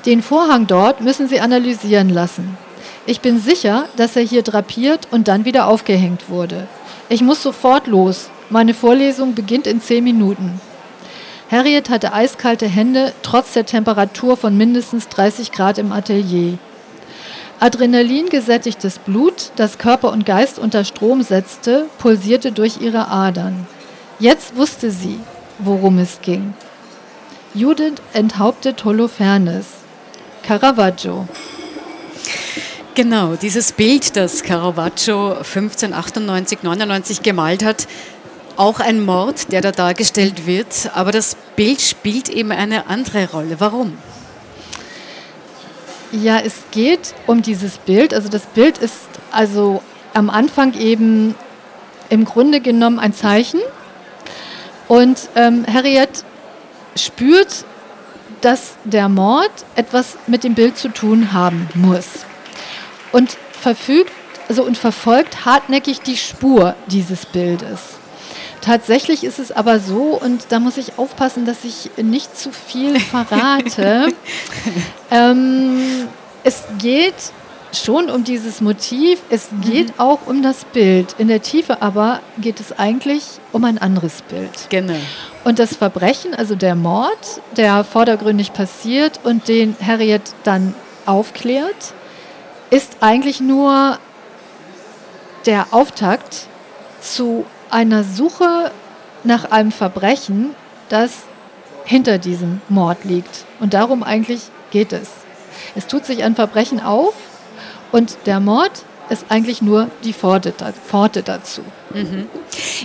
Den 0.07 0.23
Vorhang 0.23 0.65
dort 0.65 1.01
müssen 1.01 1.27
Sie 1.27 1.41
analysieren 1.41 2.09
lassen. 2.09 2.57
Ich 3.05 3.21
bin 3.21 3.39
sicher, 3.39 3.87
dass 3.97 4.15
er 4.15 4.23
hier 4.23 4.41
drapiert 4.41 5.07
und 5.11 5.27
dann 5.27 5.45
wieder 5.45 5.67
aufgehängt 5.67 6.27
wurde. 6.27 6.67
Ich 7.07 7.21
muss 7.21 7.43
sofort 7.43 7.85
los. 7.85 8.31
Meine 8.49 8.73
Vorlesung 8.73 9.35
beginnt 9.35 9.67
in 9.67 9.79
zehn 9.79 10.03
Minuten. 10.03 10.59
Harriet 11.51 11.91
hatte 11.91 12.13
eiskalte 12.13 12.65
Hände, 12.65 13.13
trotz 13.21 13.53
der 13.53 13.67
Temperatur 13.67 14.37
von 14.37 14.57
mindestens 14.57 15.07
30 15.09 15.51
Grad 15.51 15.77
im 15.77 15.91
Atelier. 15.91 16.57
Adrenalin 17.61 18.29
gesättigtes 18.29 18.99
Blut, 18.99 19.51
das 19.57 19.77
Körper 19.77 20.13
und 20.13 20.25
Geist 20.25 20.59
unter 20.59 20.85
Strom 20.85 21.23
setzte, 21.23 21.87
pulsierte 21.97 22.53
durch 22.53 22.79
ihre 22.79 23.09
Adern. 23.09 23.67
Jetzt 24.17 24.55
wusste 24.55 24.91
sie, 24.91 25.19
worum 25.59 25.97
es 25.97 26.21
ging. 26.21 26.53
Judith 27.53 27.95
enthauptet 28.13 28.85
Holofernes. 28.85 29.65
Caravaggio. 30.43 31.27
Genau, 32.95 33.35
dieses 33.35 33.73
Bild, 33.73 34.15
das 34.15 34.43
Caravaggio 34.43 35.33
1598, 35.33 36.63
99 36.63 37.23
gemalt 37.23 37.63
hat, 37.63 37.87
auch 38.55 38.79
ein 38.79 39.03
Mord, 39.03 39.51
der 39.51 39.61
da 39.61 39.71
dargestellt 39.71 40.45
wird, 40.45 40.91
aber 40.93 41.11
das 41.11 41.35
Bild 41.55 41.81
spielt 41.81 42.29
eben 42.29 42.51
eine 42.51 42.87
andere 42.87 43.29
Rolle. 43.31 43.59
Warum? 43.59 43.97
Ja, 46.11 46.39
es 46.39 46.63
geht 46.71 47.13
um 47.27 47.41
dieses 47.41 47.77
Bild. 47.77 48.13
Also 48.13 48.29
das 48.29 48.45
Bild 48.47 48.77
ist 48.79 48.97
also 49.31 49.83
am 50.13 50.29
Anfang 50.29 50.73
eben 50.73 51.35
im 52.09 52.25
Grunde 52.25 52.61
genommen 52.61 52.99
ein 52.99 53.13
Zeichen. 53.13 53.59
Und 54.87 55.29
ähm, 55.35 55.65
Harriet 55.71 56.23
spürt, 56.95 57.63
dass 58.41 58.75
der 58.85 59.07
Mord 59.07 59.51
etwas 59.75 60.17
mit 60.25 60.43
dem 60.43 60.55
Bild 60.55 60.77
zu 60.77 60.89
tun 60.89 61.31
haben 61.33 61.69
muss. 61.75 62.25
Und 63.11 63.37
verfügt 63.51 64.11
also 64.49 64.63
und 64.63 64.77
verfolgt 64.77 65.45
hartnäckig 65.45 66.01
die 66.01 66.17
Spur 66.17 66.75
dieses 66.87 67.27
Bildes. 67.27 67.98
Tatsächlich 68.61 69.23
ist 69.23 69.39
es 69.39 69.51
aber 69.51 69.79
so, 69.79 70.19
und 70.21 70.47
da 70.49 70.59
muss 70.59 70.77
ich 70.77 70.97
aufpassen, 70.97 71.45
dass 71.45 71.63
ich 71.63 71.91
nicht 71.97 72.37
zu 72.37 72.51
viel 72.51 72.99
verrate. 72.99 74.13
ähm, 75.11 76.07
es 76.43 76.63
geht 76.77 77.15
schon 77.73 78.09
um 78.09 78.23
dieses 78.23 78.61
Motiv, 78.61 79.19
es 79.29 79.49
geht 79.61 79.89
mhm. 79.89 79.99
auch 79.99 80.19
um 80.25 80.41
das 80.41 80.65
Bild. 80.65 81.15
In 81.17 81.27
der 81.27 81.41
Tiefe 81.41 81.81
aber 81.81 82.19
geht 82.39 82.59
es 82.59 82.77
eigentlich 82.77 83.23
um 83.51 83.63
ein 83.63 83.77
anderes 83.77 84.21
Bild. 84.23 84.51
Genau. 84.69 84.95
Und 85.43 85.59
das 85.59 85.75
Verbrechen, 85.75 86.33
also 86.33 86.55
der 86.55 86.75
Mord, 86.75 87.41
der 87.55 87.83
vordergründig 87.83 88.53
passiert 88.53 89.19
und 89.23 89.47
den 89.47 89.75
Harriet 89.85 90.33
dann 90.43 90.73
aufklärt, 91.05 91.93
ist 92.71 92.97
eigentlich 93.01 93.39
nur 93.39 93.97
der 95.45 95.67
Auftakt 95.71 96.47
zu 97.01 97.45
einer 97.69 98.03
Suche 98.03 98.71
nach 99.23 99.51
einem 99.51 99.71
Verbrechen, 99.71 100.55
das 100.89 101.11
hinter 101.85 102.17
diesem 102.17 102.61
Mord 102.69 103.03
liegt. 103.03 103.45
Und 103.59 103.73
darum 103.73 104.03
eigentlich 104.03 104.41
geht 104.71 104.93
es. 104.93 105.09
Es 105.75 105.87
tut 105.87 106.05
sich 106.05 106.23
ein 106.23 106.35
Verbrechen 106.35 106.79
auf 106.79 107.13
und 107.91 108.17
der 108.25 108.39
Mord 108.39 108.71
ist 109.09 109.25
eigentlich 109.29 109.61
nur 109.61 109.89
die 110.03 110.13
Pforte, 110.13 110.53
dazu. 111.23 111.61
Mhm. 111.93 112.27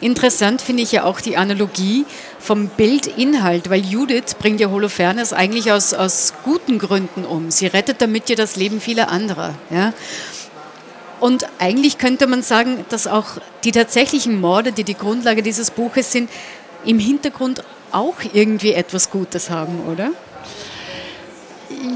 Interessant 0.01 0.63
finde 0.63 0.83
ich 0.83 0.93
ja 0.93 1.05
auch 1.05 1.21
die 1.21 1.37
Analogie 1.37 2.07
vom 2.39 2.69
Bildinhalt, 2.69 3.69
weil 3.69 3.85
Judith 3.85 4.37
bringt 4.39 4.61
ja 4.61 4.71
Holofernes 4.71 5.33
eigentlich 5.33 5.71
aus, 5.71 5.93
aus 5.93 6.33
guten 6.43 6.79
Gründen 6.79 7.25
um. 7.25 7.51
Sie 7.51 7.67
rettet 7.67 8.01
damit 8.01 8.31
ja 8.31 8.37
das 8.37 8.57
Leben 8.57 8.81
vieler 8.81 9.11
anderer. 9.11 9.55
Ja? 9.71 9.93
Und 11.25 11.47
eigentlich 11.59 11.97
könnte 11.97 12.27
man 12.27 12.43
sagen, 12.43 12.85
dass 12.91 13.07
auch 13.07 13.39
die 13.65 13.73
tatsächlichen 13.73 14.43
Morde, 14.43 14.73
die 14.73 14.85
die 14.85 14.93
Grundlage 14.93 15.43
dieses 15.43 15.71
Buches 15.71 16.13
sind, 16.13 16.29
im 16.85 16.99
Hintergrund 16.99 17.65
auch 17.93 18.17
irgendwie 18.35 18.75
etwas 18.75 19.11
Gutes 19.11 19.49
haben, 19.49 19.81
oder? 19.91 20.11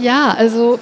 Ja, 0.00 0.30
also 0.30 0.78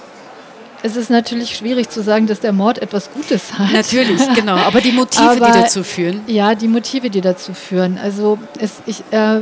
es 0.85 0.95
ist 0.95 1.11
natürlich 1.11 1.57
schwierig 1.57 1.89
zu 1.89 2.05
sagen, 2.05 2.29
dass 2.29 2.39
der 2.39 2.53
Mord 2.53 2.79
etwas 2.79 3.11
Gutes 3.11 3.59
hat. 3.59 3.73
Natürlich, 3.73 4.23
genau. 4.37 4.55
Aber 4.55 4.81
die 4.81 4.93
Motive, 4.93 5.25
Aber, 5.25 5.47
die 5.47 5.59
dazu 5.63 5.83
führen. 5.83 6.21
Ja, 6.29 6.55
die 6.55 6.69
Motive, 6.69 7.11
die 7.11 7.23
dazu 7.23 7.53
führen. 7.53 7.99
Also 8.01 8.39
es, 8.61 8.75
ich, 8.87 9.03
äh, 9.11 9.41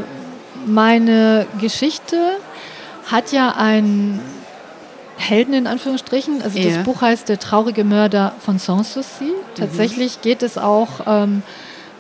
meine 0.65 1.47
Geschichte 1.61 2.39
hat 3.05 3.33
ja 3.33 3.55
ein 3.55 4.19
Helden 5.17 5.55
in 5.55 5.67
Anführungsstrichen. 5.67 6.43
Also 6.43 6.59
ja. 6.59 6.77
das 6.77 6.85
Buch 6.85 7.03
heißt 7.03 7.29
Der 7.29 7.39
traurige 7.39 7.85
Mörder 7.85 8.35
von 8.41 8.59
Sanssouci. 8.59 9.33
Tatsächlich 9.55 10.19
mhm. 10.19 10.23
geht 10.23 10.43
es 10.43 10.59
auch 10.59 10.89
ähm, 11.07 11.43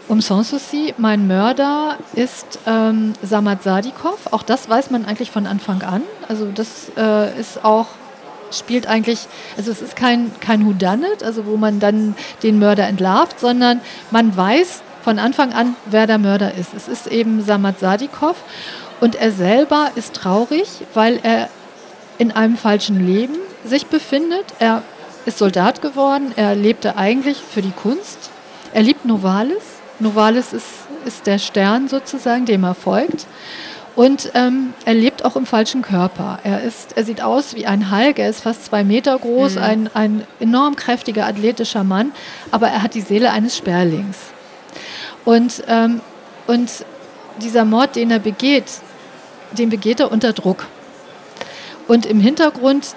um 0.08 0.20
Sanssouci. 0.20 0.94
Mein 0.98 1.26
Mörder 1.26 1.98
ist 2.14 2.58
ähm, 2.66 3.14
Samad 3.22 3.62
Sadikov. 3.62 4.32
Auch 4.32 4.42
das 4.42 4.68
weiß 4.68 4.90
man 4.90 5.04
eigentlich 5.04 5.30
von 5.30 5.46
Anfang 5.46 5.82
an. 5.82 6.02
Also 6.28 6.50
das 6.52 6.90
äh, 6.96 7.38
ist 7.38 7.64
auch 7.64 7.86
spielt 8.50 8.86
eigentlich, 8.86 9.26
also 9.56 9.72
es 9.72 9.82
ist 9.82 9.96
kein, 9.96 10.30
kein 10.38 10.64
Whodunit, 10.64 11.24
also 11.24 11.46
wo 11.46 11.56
man 11.56 11.80
dann 11.80 12.14
den 12.44 12.60
Mörder 12.60 12.86
entlarvt, 12.86 13.40
sondern 13.40 13.80
man 14.12 14.36
weiß 14.36 14.82
von 15.02 15.18
Anfang 15.18 15.52
an, 15.52 15.76
wer 15.86 16.06
der 16.06 16.18
Mörder 16.18 16.54
ist. 16.54 16.72
Es 16.74 16.88
ist 16.88 17.06
eben 17.08 17.42
Samad 17.42 17.78
Sadikov 17.78 18.36
und 19.00 19.16
er 19.16 19.32
selber 19.32 19.90
ist 19.96 20.14
traurig, 20.14 20.68
weil 20.94 21.18
er 21.22 21.48
in 22.18 22.32
einem 22.32 22.56
falschen 22.56 23.04
Leben 23.06 23.36
sich 23.64 23.86
befindet. 23.86 24.44
Er 24.58 24.82
ist 25.26 25.38
Soldat 25.38 25.82
geworden, 25.82 26.32
er 26.36 26.54
lebte 26.54 26.96
eigentlich 26.96 27.38
für 27.38 27.62
die 27.62 27.72
Kunst. 27.72 28.30
Er 28.72 28.82
liebt 28.82 29.04
Novalis. 29.04 29.62
Novalis 30.00 30.52
ist, 30.52 30.66
ist 31.06 31.26
der 31.26 31.38
Stern 31.38 31.88
sozusagen, 31.88 32.46
dem 32.46 32.64
er 32.64 32.74
folgt. 32.74 33.26
Und 33.96 34.32
ähm, 34.34 34.74
er 34.84 34.94
lebt 34.94 35.24
auch 35.24 35.36
im 35.36 35.46
falschen 35.46 35.82
Körper. 35.82 36.40
Er, 36.42 36.62
ist, 36.62 36.96
er 36.96 37.04
sieht 37.04 37.22
aus 37.22 37.54
wie 37.54 37.66
ein 37.66 37.92
Hulk, 37.92 38.18
er 38.18 38.28
ist 38.28 38.40
fast 38.40 38.64
zwei 38.64 38.82
Meter 38.82 39.16
groß, 39.16 39.54
mhm. 39.54 39.62
ein, 39.62 39.90
ein 39.94 40.26
enorm 40.40 40.74
kräftiger, 40.74 41.26
athletischer 41.26 41.84
Mann, 41.84 42.12
aber 42.50 42.68
er 42.68 42.82
hat 42.82 42.94
die 42.94 43.00
Seele 43.00 43.30
eines 43.30 43.56
Sperlings. 43.56 44.18
Und, 45.24 45.62
ähm, 45.68 46.00
und 46.48 46.70
dieser 47.40 47.64
Mord, 47.64 47.94
den 47.94 48.10
er 48.10 48.18
begeht, 48.18 48.64
den 49.52 49.70
begeht 49.70 50.00
er 50.00 50.10
unter 50.10 50.32
Druck. 50.32 50.66
Und 51.86 52.06
im 52.06 52.20
Hintergrund 52.20 52.94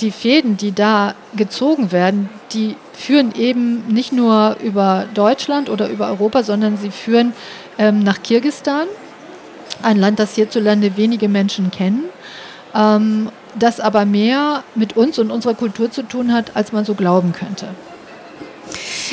die 0.00 0.10
Fäden, 0.10 0.56
die 0.56 0.72
da 0.72 1.14
gezogen 1.34 1.92
werden, 1.92 2.28
die 2.52 2.76
führen 2.92 3.34
eben 3.34 3.86
nicht 3.88 4.12
nur 4.12 4.56
über 4.62 5.06
Deutschland 5.14 5.68
oder 5.68 5.88
über 5.88 6.08
Europa, 6.08 6.42
sondern 6.42 6.76
sie 6.76 6.90
führen 6.90 7.32
ähm, 7.78 8.00
nach 8.00 8.22
Kirgistan, 8.22 8.86
ein 9.82 9.98
Land, 9.98 10.18
das 10.18 10.34
hierzulande 10.34 10.96
wenige 10.96 11.28
Menschen 11.28 11.70
kennen, 11.70 12.04
ähm, 12.74 13.30
das 13.58 13.80
aber 13.80 14.04
mehr 14.04 14.62
mit 14.74 14.96
uns 14.96 15.18
und 15.18 15.30
unserer 15.30 15.54
Kultur 15.54 15.90
zu 15.90 16.02
tun 16.02 16.32
hat, 16.32 16.54
als 16.54 16.72
man 16.72 16.84
so 16.84 16.94
glauben 16.94 17.32
könnte. 17.32 17.68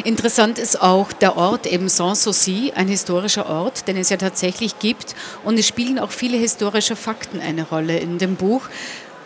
Interessant 0.03 0.59
ist 0.59 0.81
auch 0.81 1.13
der 1.13 1.37
Ort, 1.37 1.65
eben 1.65 1.87
Sanssouci, 1.87 2.73
ein 2.75 2.87
historischer 2.87 3.49
Ort, 3.49 3.87
den 3.87 3.97
es 3.97 4.09
ja 4.09 4.17
tatsächlich 4.17 4.79
gibt. 4.79 5.15
Und 5.43 5.57
es 5.57 5.67
spielen 5.67 5.99
auch 5.99 6.11
viele 6.11 6.37
historische 6.37 6.95
Fakten 6.95 7.39
eine 7.39 7.63
Rolle 7.63 7.97
in 7.97 8.17
dem 8.17 8.35
Buch. 8.35 8.63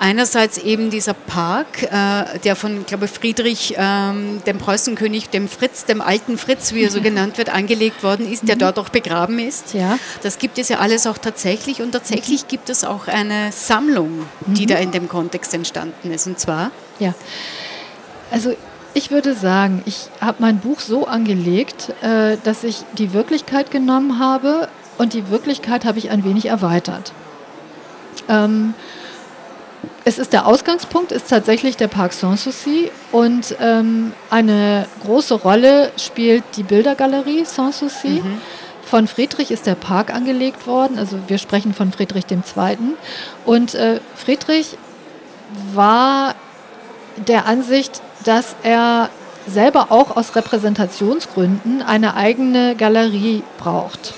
Einerseits 0.02 0.58
eben 0.58 0.90
dieser 0.90 1.14
Park, 1.14 1.84
äh, 1.84 2.40
der 2.46 2.56
von, 2.56 2.86
glaube 2.86 3.10
Friedrich, 3.10 3.76
ähm, 3.78 4.42
dem 4.46 4.58
Preußenkönig, 4.58 5.30
dem 5.30 5.50
Fritz, 5.50 5.84
dem 5.84 6.00
alten 6.00 6.38
Fritz, 6.38 6.74
wie 6.74 6.84
er 6.84 6.90
so 6.90 7.02
genannt 7.02 7.38
wird, 7.38 7.50
angelegt 7.50 8.02
worden 8.02 8.32
ist, 8.32 8.48
der 8.48 8.56
mhm. 8.56 8.60
dort 8.60 8.80
auch 8.80 8.88
begraben 8.88 9.40
ist. 9.40 9.74
Ja. 9.74 10.00
Das 10.24 10.38
gibt 10.38 10.58
es 10.58 10.70
ja 10.70 10.78
alles 10.80 11.06
auch 11.06 11.18
tatsächlich. 11.18 11.82
Und 11.82 11.92
tatsächlich 11.92 12.48
gibt 12.48 12.70
es 12.70 12.86
auch 12.86 13.08
eine 13.08 13.52
Sammlung, 13.52 14.26
die 14.46 14.64
mhm. 14.64 14.68
da 14.68 14.76
in 14.76 14.92
dem 14.92 15.10
Kontext 15.10 15.54
entstanden 15.54 16.12
ist. 16.12 16.28
Und 16.28 16.40
zwar? 16.40 16.72
Ja, 17.00 17.14
also 18.32 18.56
ich 18.94 19.12
würde 19.12 19.34
sagen, 19.36 19.82
ich 19.86 20.10
habe 20.22 20.38
mein 20.40 20.60
Buch 20.60 20.80
so 20.80 21.08
angelegt, 21.08 21.94
äh, 22.02 22.38
dass 22.44 22.64
ich 22.64 22.84
die 22.98 23.14
Wirklichkeit 23.14 23.70
genommen 23.70 24.18
habe 24.20 24.70
und 24.98 25.14
die 25.14 25.30
Wirklichkeit 25.30 25.86
habe 25.86 26.00
ich 26.00 26.10
ein 26.10 26.24
wenig 26.24 26.46
erweitert. 26.46 27.12
Ähm, 28.28 28.74
es 30.06 30.18
ist 30.18 30.34
der 30.34 30.46
Ausgangspunkt, 30.46 31.12
ist 31.12 31.30
tatsächlich 31.30 31.78
der 31.78 31.88
Parc 31.88 32.14
Sanssouci 32.14 32.92
und 33.12 33.56
ähm, 33.62 34.14
eine 34.30 34.88
große 35.04 35.36
Rolle 35.36 35.92
spielt 35.98 36.44
die 36.56 36.64
Bildergalerie 36.64 37.46
Sanssouci. 37.46 38.22
Mhm. 38.22 38.42
Von 38.84 39.08
Friedrich 39.08 39.52
ist 39.52 39.68
der 39.68 39.76
Park 39.76 40.12
angelegt 40.14 40.66
worden, 40.66 40.98
also 40.98 41.18
wir 41.28 41.38
sprechen 41.38 41.74
von 41.74 41.92
Friedrich 41.92 42.26
II. 42.32 42.78
Und 43.46 43.76
äh, 43.76 44.00
Friedrich 44.16 44.78
war 45.74 46.34
der 47.28 47.46
Ansicht, 47.46 48.02
dass 48.26 48.56
er 48.64 49.10
selber 49.46 49.92
auch 49.92 50.18
aus 50.18 50.36
Repräsentationsgründen 50.36 51.82
eine 51.82 52.16
eigene 52.16 52.76
Galerie 52.76 53.44
braucht 53.60 54.14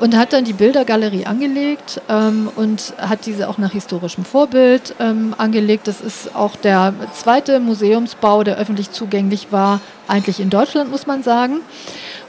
und 0.00 0.16
hat 0.16 0.32
dann 0.32 0.44
die 0.44 0.54
Bildergalerie 0.54 1.26
angelegt 1.26 2.00
ähm, 2.08 2.50
und 2.56 2.94
hat 2.98 3.26
diese 3.26 3.48
auch 3.48 3.58
nach 3.58 3.72
historischem 3.72 4.24
Vorbild 4.24 4.94
ähm, 4.98 5.34
angelegt. 5.36 5.86
Das 5.86 6.00
ist 6.00 6.34
auch 6.34 6.56
der 6.56 6.94
zweite 7.12 7.60
Museumsbau, 7.60 8.42
der 8.42 8.56
öffentlich 8.56 8.90
zugänglich 8.90 9.48
war, 9.50 9.80
eigentlich 10.08 10.40
in 10.40 10.48
Deutschland, 10.48 10.90
muss 10.90 11.06
man 11.06 11.22
sagen. 11.22 11.60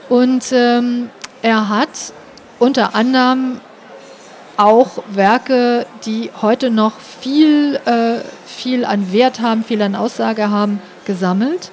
Und 0.10 0.44
ähm, 0.52 1.10
er 1.42 1.70
hat 1.70 1.90
unter 2.60 2.94
anderem 2.94 3.62
auch 4.58 5.02
Werke, 5.10 5.86
die 6.06 6.30
heute 6.42 6.70
noch 6.70 7.00
viel, 7.00 7.80
äh, 7.86 8.20
viel 8.46 8.84
an 8.84 9.14
Wert 9.14 9.40
haben, 9.40 9.64
viel 9.64 9.82
an 9.82 9.96
Aussage 9.96 10.50
haben, 10.50 10.82
gesammelt. 11.06 11.72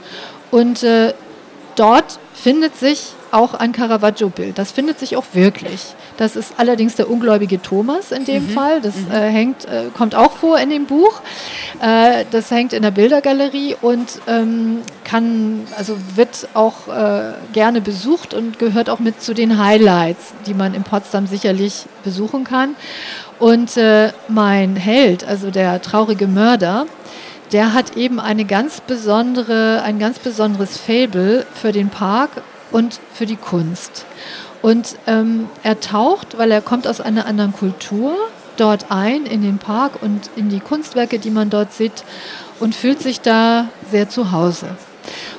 Und 0.53 0.85
äh, 0.85 1.13
dort 1.75 2.21
findet 2.35 2.77
sich 2.77 3.15
auch 3.33 3.55
ein 3.55 3.73
Caravaggio-Bild. 3.73 4.59
Das 4.59 4.73
findet 4.73 4.99
sich 4.99 5.17
auch 5.17 5.25
wirklich. 5.33 5.95
Das 6.17 6.37
ist 6.37 6.55
allerdings 6.57 6.97
der 6.97 7.11
ungläubige 7.11 7.61
Thomas 7.61 8.13
in 8.13 8.25
dem 8.25 8.47
mhm. 8.47 8.51
Fall. 8.51 8.81
Das 8.81 8.97
mhm. 8.97 9.13
äh, 9.13 9.31
hängt, 9.31 9.65
äh, 9.67 9.85
kommt 9.97 10.15
auch 10.15 10.33
vor 10.33 10.59
in 10.59 10.71
dem 10.71 10.87
Buch. 10.87 11.21
Äh, 11.81 12.25
das 12.31 12.51
hängt 12.51 12.73
in 12.73 12.83
der 12.83 12.91
Bildergalerie 12.91 13.77
und 13.81 14.21
ähm, 14.27 14.79
kann, 15.05 15.67
also 15.77 15.97
wird 16.15 16.49
auch 16.55 16.89
äh, 16.89 17.33
gerne 17.53 17.81
besucht 17.81 18.35
und 18.35 18.59
gehört 18.59 18.91
auch 18.91 18.99
mit 18.99 19.23
zu 19.23 19.35
den 19.35 19.59
Highlights, 19.59 20.35
die 20.47 20.55
man 20.55 20.75
in 20.75 20.83
Potsdam 20.83 21.27
sicherlich 21.27 21.87
besuchen 22.05 22.45
kann. 22.45 22.75
Und 23.39 23.77
äh, 23.77 24.13
mein 24.29 24.77
Held, 24.77 25.25
also 25.25 25.51
der 25.51 25.81
traurige 25.81 26.27
Mörder, 26.27 26.87
der 27.53 27.73
hat 27.73 27.97
eben 27.97 28.21
eine 28.21 28.45
ganz 28.45 28.81
besondere, 28.81 29.83
ein 29.83 29.99
ganz 29.99 30.19
besonderes 30.19 30.77
Fable 30.77 31.47
für 31.55 31.73
den 31.73 31.89
Park 31.89 32.31
und 32.71 33.01
für 33.13 33.27
die 33.27 33.37
Kunst. 33.37 34.05
Und 34.63 34.97
ähm, 35.07 35.49
er 35.63 35.81
taucht, 35.81 36.37
weil 36.39 36.51
er 36.51 36.61
kommt 36.61 36.87
aus 36.87 37.01
einer 37.01 37.27
anderen 37.27 37.53
Kultur, 37.53 38.15
dort 38.57 38.87
ein 38.91 39.25
in 39.25 39.43
den 39.43 39.59
Park 39.59 40.03
und 40.03 40.31
in 40.37 40.49
die 40.49 40.61
Kunstwerke, 40.61 41.19
die 41.19 41.31
man 41.31 41.49
dort 41.49 41.73
sieht 41.73 42.05
und 42.61 42.75
fühlt 42.75 43.01
sich 43.01 43.21
da 43.21 43.69
sehr 43.91 44.09
zu 44.09 44.33
Hause. 44.33 44.67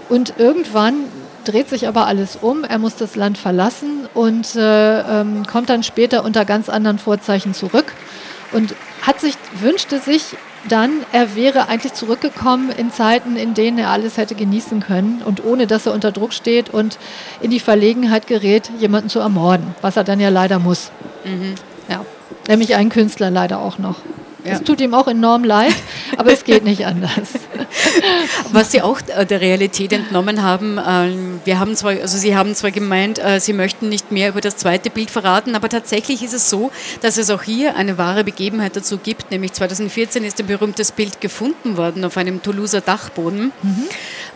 Und 0.07 0.35
irgendwann 0.37 1.03
dreht 1.43 1.69
sich 1.69 1.87
aber 1.87 2.07
alles 2.07 2.37
um. 2.39 2.63
Er 2.63 2.79
muss 2.79 2.95
das 2.95 3.15
Land 3.15 3.37
verlassen 3.37 4.07
und 4.13 4.55
äh, 4.55 5.21
ähm, 5.21 5.45
kommt 5.45 5.69
dann 5.69 5.83
später 5.83 6.23
unter 6.23 6.45
ganz 6.45 6.69
anderen 6.69 6.99
Vorzeichen 6.99 7.53
zurück 7.53 7.93
und 8.51 8.73
hat 9.01 9.19
sich, 9.19 9.35
wünschte 9.59 9.99
sich 9.99 10.35
dann, 10.67 11.05
er 11.11 11.35
wäre 11.35 11.69
eigentlich 11.69 11.93
zurückgekommen 11.93 12.69
in 12.69 12.91
Zeiten, 12.91 13.37
in 13.37 13.53
denen 13.53 13.77
er 13.77 13.89
alles 13.89 14.17
hätte 14.17 14.35
genießen 14.35 14.81
können 14.81 15.21
und 15.23 15.43
ohne 15.43 15.67
dass 15.67 15.85
er 15.85 15.93
unter 15.93 16.11
Druck 16.11 16.33
steht 16.33 16.69
und 16.69 16.97
in 17.41 17.49
die 17.49 17.59
Verlegenheit 17.59 18.27
gerät, 18.27 18.69
jemanden 18.79 19.09
zu 19.09 19.19
ermorden, 19.19 19.73
was 19.81 19.95
er 19.95 20.03
dann 20.03 20.19
ja 20.19 20.29
leider 20.29 20.59
muss. 20.59 20.91
Mhm. 21.23 21.55
Ja. 21.87 22.05
Nämlich 22.47 22.75
einen 22.75 22.89
Künstler 22.89 23.31
leider 23.31 23.59
auch 23.59 23.77
noch. 23.77 23.95
Es 24.51 24.59
ja. 24.59 24.65
tut 24.65 24.81
ihm 24.81 24.93
auch 24.93 25.07
enorm 25.07 25.43
leid, 25.43 25.75
aber 26.17 26.31
es 26.31 26.43
geht 26.43 26.63
nicht 26.63 26.85
anders. 26.85 27.29
Was 28.51 28.71
Sie 28.71 28.81
auch 28.81 28.99
der 29.01 29.41
Realität 29.41 29.93
entnommen 29.93 30.41
haben, 30.41 30.79
ähm, 30.85 31.39
wir 31.45 31.59
haben 31.59 31.75
zwar, 31.75 31.91
also 31.91 32.17
Sie 32.17 32.35
haben 32.35 32.55
zwar 32.55 32.71
gemeint, 32.71 33.19
äh, 33.19 33.39
Sie 33.39 33.53
möchten 33.53 33.89
nicht 33.89 34.11
mehr 34.11 34.29
über 34.29 34.41
das 34.41 34.57
zweite 34.57 34.89
Bild 34.89 35.11
verraten, 35.11 35.55
aber 35.55 35.69
tatsächlich 35.69 36.23
ist 36.23 36.33
es 36.33 36.49
so, 36.49 36.71
dass 37.01 37.17
es 37.17 37.29
auch 37.29 37.43
hier 37.43 37.75
eine 37.75 37.97
wahre 37.97 38.23
Begebenheit 38.23 38.75
dazu 38.75 38.97
gibt, 38.97 39.31
nämlich 39.31 39.53
2014 39.53 40.23
ist 40.23 40.39
ein 40.39 40.47
berühmtes 40.47 40.91
Bild 40.91 41.21
gefunden 41.21 41.77
worden 41.77 42.03
auf 42.05 42.17
einem 42.17 42.41
Toulouser 42.41 42.81
Dachboden, 42.81 43.51
mhm. 43.61 43.87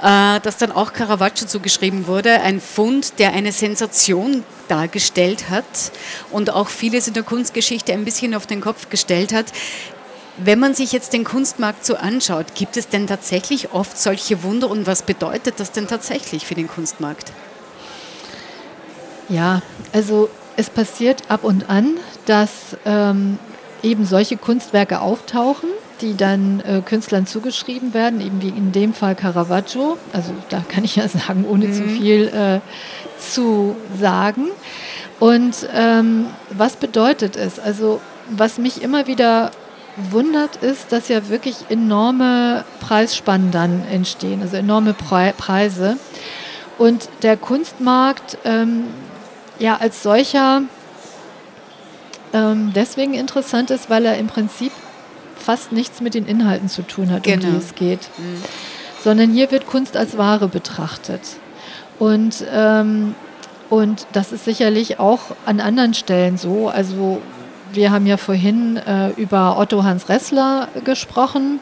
das 0.02 0.58
dann 0.58 0.72
auch 0.72 0.94
Caravaggio 0.94 1.48
zugeschrieben 1.48 2.08
wurde, 2.08 2.42
ein 2.42 2.60
Fund, 2.60 3.20
der 3.20 3.34
eine 3.34 3.52
Sensation 3.52 4.44
dargestellt 4.68 5.50
hat 5.50 5.66
und 6.32 6.50
auch 6.50 6.70
vieles 6.70 7.08
in 7.08 7.14
der 7.14 7.24
Kunstgeschichte 7.24 7.94
ein 7.94 8.06
bisschen 8.06 8.36
auf 8.36 8.48
den 8.48 8.62
Kopf 8.62 8.90
gestellt 8.90 9.34
hat. 9.34 9.46
Wenn 10.38 10.60
man 10.60 10.74
sich 10.74 10.92
jetzt 10.92 11.14
den 11.14 11.24
Kunstmarkt 11.24 11.86
so 11.86 11.96
anschaut, 11.96 12.56
gibt 12.56 12.76
es 12.76 12.88
denn 12.90 13.06
tatsächlich 13.06 13.72
oft 13.72 14.00
solche 14.00 14.42
Wunder 14.44 14.70
und 14.70 14.88
was 14.88 15.04
bedeutet 15.04 15.60
das 15.60 15.72
denn 15.72 15.88
tatsächlich 15.88 16.46
für 16.46 16.56
den 16.56 16.68
Kunstmarkt? 16.68 17.32
Ja, 19.30 19.62
also 19.94 20.30
es 20.58 20.70
passiert 20.70 21.24
ab 21.30 21.44
und 21.44 21.70
an, 21.70 21.98
dass 22.26 22.78
ähm, 22.86 23.38
eben 23.84 24.06
solche 24.06 24.38
Kunstwerke 24.38 25.02
auftauchen, 25.02 25.70
die 26.02 26.18
dann 26.18 26.62
äh, 26.62 26.82
Künstlern 26.82 27.28
zugeschrieben 27.28 27.94
werden, 27.94 28.20
eben 28.20 28.42
wie 28.42 28.50
in 28.50 28.72
dem 28.72 28.94
Fall 28.94 29.16
Caravaggio. 29.16 29.98
Also 30.14 30.32
da 30.50 30.64
kann 30.68 30.84
ich 30.84 30.96
ja 30.96 31.08
sagen, 31.08 31.46
ohne 31.48 31.68
mhm. 31.68 31.74
zu 31.74 31.84
viel 31.84 32.28
äh, 32.28 32.60
zu 33.20 33.76
sagen. 34.00 34.48
Und 35.20 35.68
ähm, 35.74 36.26
was 36.50 36.76
bedeutet 36.76 37.36
es? 37.36 37.60
Also 37.60 38.02
was 38.30 38.58
mich 38.58 38.82
immer 38.82 39.08
wieder 39.08 39.52
wundert, 39.96 40.58
ist, 40.58 40.92
dass 40.92 41.08
ja 41.08 41.30
wirklich 41.30 41.56
enorme 41.70 42.66
Preisspannen 42.80 43.52
dann 43.52 43.86
entstehen, 43.92 44.42
also 44.42 44.58
enorme 44.58 44.94
Pre 44.94 45.34
Preise. 45.38 45.98
Und 46.78 47.10
der 47.22 47.38
Kunstmarkt 47.38 48.38
ähm, 48.46 48.86
ja 49.60 49.78
als 49.78 50.02
solcher 50.02 50.64
ähm, 52.34 52.72
deswegen 52.76 53.14
interessant 53.14 53.70
ist, 53.70 53.90
weil 53.90 54.06
er 54.06 54.18
im 54.18 54.28
Prinzip 54.28 54.72
fast 55.38 55.72
nichts 55.72 56.02
mit 56.02 56.16
den 56.16 56.26
Inhalten 56.26 56.68
zu 56.68 56.82
tun 56.82 57.12
hat, 57.12 57.24
genau. 57.24 57.36
um 57.36 57.40
die 57.42 57.48
genau. 57.48 57.60
es 57.60 57.76
geht. 57.76 58.10
Mhm. 58.18 58.44
Sondern 59.04 59.32
hier 59.32 59.52
wird 59.52 59.68
Kunst 59.68 59.96
als 59.96 60.18
Ware 60.18 60.48
betrachtet. 60.48 61.22
Und, 62.00 62.44
ähm, 62.52 63.16
und 63.70 64.08
das 64.14 64.32
ist 64.32 64.46
sicherlich 64.46 65.00
auch 65.00 65.36
an 65.46 65.60
anderen 65.60 65.94
Stellen 65.94 66.38
so. 66.38 66.70
Also 66.70 67.22
wir 67.74 67.92
haben 67.92 68.06
ja 68.06 68.18
vorhin 68.18 68.78
äh, 68.78 69.10
über 69.12 69.58
Otto 69.58 69.84
Hans 69.84 70.10
Ressler 70.10 70.68
gesprochen. 70.84 71.60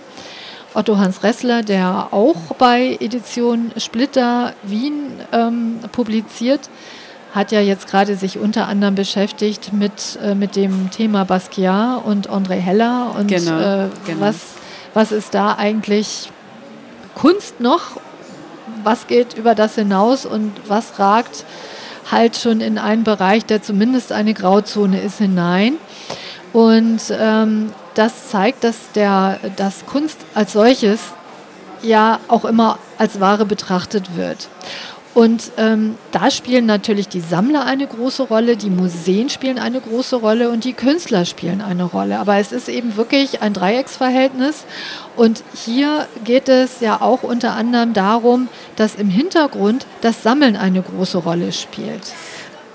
Otto 0.73 0.97
Hans 0.97 1.23
Ressler, 1.23 1.63
der 1.63 2.09
auch 2.11 2.35
bei 2.57 2.97
Edition 2.99 3.71
Splitter 3.77 4.53
Wien 4.63 5.11
ähm, 5.31 5.79
publiziert, 5.91 6.69
hat 7.33 7.51
ja 7.51 7.61
jetzt 7.61 7.87
gerade 7.87 8.15
sich 8.15 8.37
unter 8.37 8.67
anderem 8.67 8.95
beschäftigt 8.95 9.73
mit, 9.73 10.19
äh, 10.21 10.35
mit 10.35 10.55
dem 10.55 10.91
Thema 10.91 11.25
Basquiat 11.25 12.05
und 12.05 12.29
André 12.29 12.55
Heller 12.55 13.15
und 13.17 13.27
genau, 13.27 13.59
äh, 13.59 13.87
genau. 14.05 14.19
Was, 14.19 14.35
was 14.93 15.11
ist 15.11 15.33
da 15.33 15.55
eigentlich 15.55 16.29
Kunst 17.15 17.59
noch? 17.59 17.97
Was 18.83 19.07
geht 19.07 19.37
über 19.37 19.55
das 19.55 19.75
hinaus 19.75 20.25
und 20.25 20.51
was 20.67 20.99
ragt 20.99 21.45
halt 22.09 22.35
schon 22.35 22.61
in 22.61 22.77
einen 22.77 23.03
Bereich, 23.03 23.45
der 23.45 23.61
zumindest 23.61 24.11
eine 24.11 24.33
Grauzone 24.33 25.01
ist, 25.01 25.17
hinein? 25.17 25.75
Und 26.53 27.01
ähm, 27.11 27.71
das 27.95 28.29
zeigt, 28.29 28.63
dass, 28.63 28.91
der, 28.93 29.39
dass 29.55 29.85
Kunst 29.85 30.19
als 30.33 30.53
solches 30.53 30.99
ja 31.81 32.19
auch 32.27 32.45
immer 32.45 32.77
als 32.97 33.19
Ware 33.19 33.45
betrachtet 33.45 34.15
wird. 34.15 34.49
Und 35.13 35.51
ähm, 35.57 35.95
da 36.11 36.31
spielen 36.31 36.65
natürlich 36.65 37.09
die 37.09 37.19
Sammler 37.19 37.65
eine 37.65 37.85
große 37.85 38.23
Rolle, 38.23 38.55
die 38.55 38.69
Museen 38.69 39.29
spielen 39.29 39.59
eine 39.59 39.81
große 39.81 40.15
Rolle 40.15 40.49
und 40.49 40.63
die 40.63 40.71
Künstler 40.71 41.25
spielen 41.25 41.59
eine 41.61 41.83
Rolle. 41.83 42.19
Aber 42.19 42.37
es 42.37 42.53
ist 42.53 42.69
eben 42.69 42.95
wirklich 42.95 43.41
ein 43.41 43.53
Dreiecksverhältnis. 43.53 44.63
Und 45.17 45.43
hier 45.53 46.07
geht 46.23 46.47
es 46.47 46.79
ja 46.79 47.01
auch 47.01 47.23
unter 47.23 47.55
anderem 47.55 47.91
darum, 47.91 48.47
dass 48.77 48.95
im 48.95 49.09
Hintergrund 49.09 49.85
das 49.99 50.23
Sammeln 50.23 50.55
eine 50.55 50.81
große 50.81 51.17
Rolle 51.17 51.51
spielt. 51.51 52.13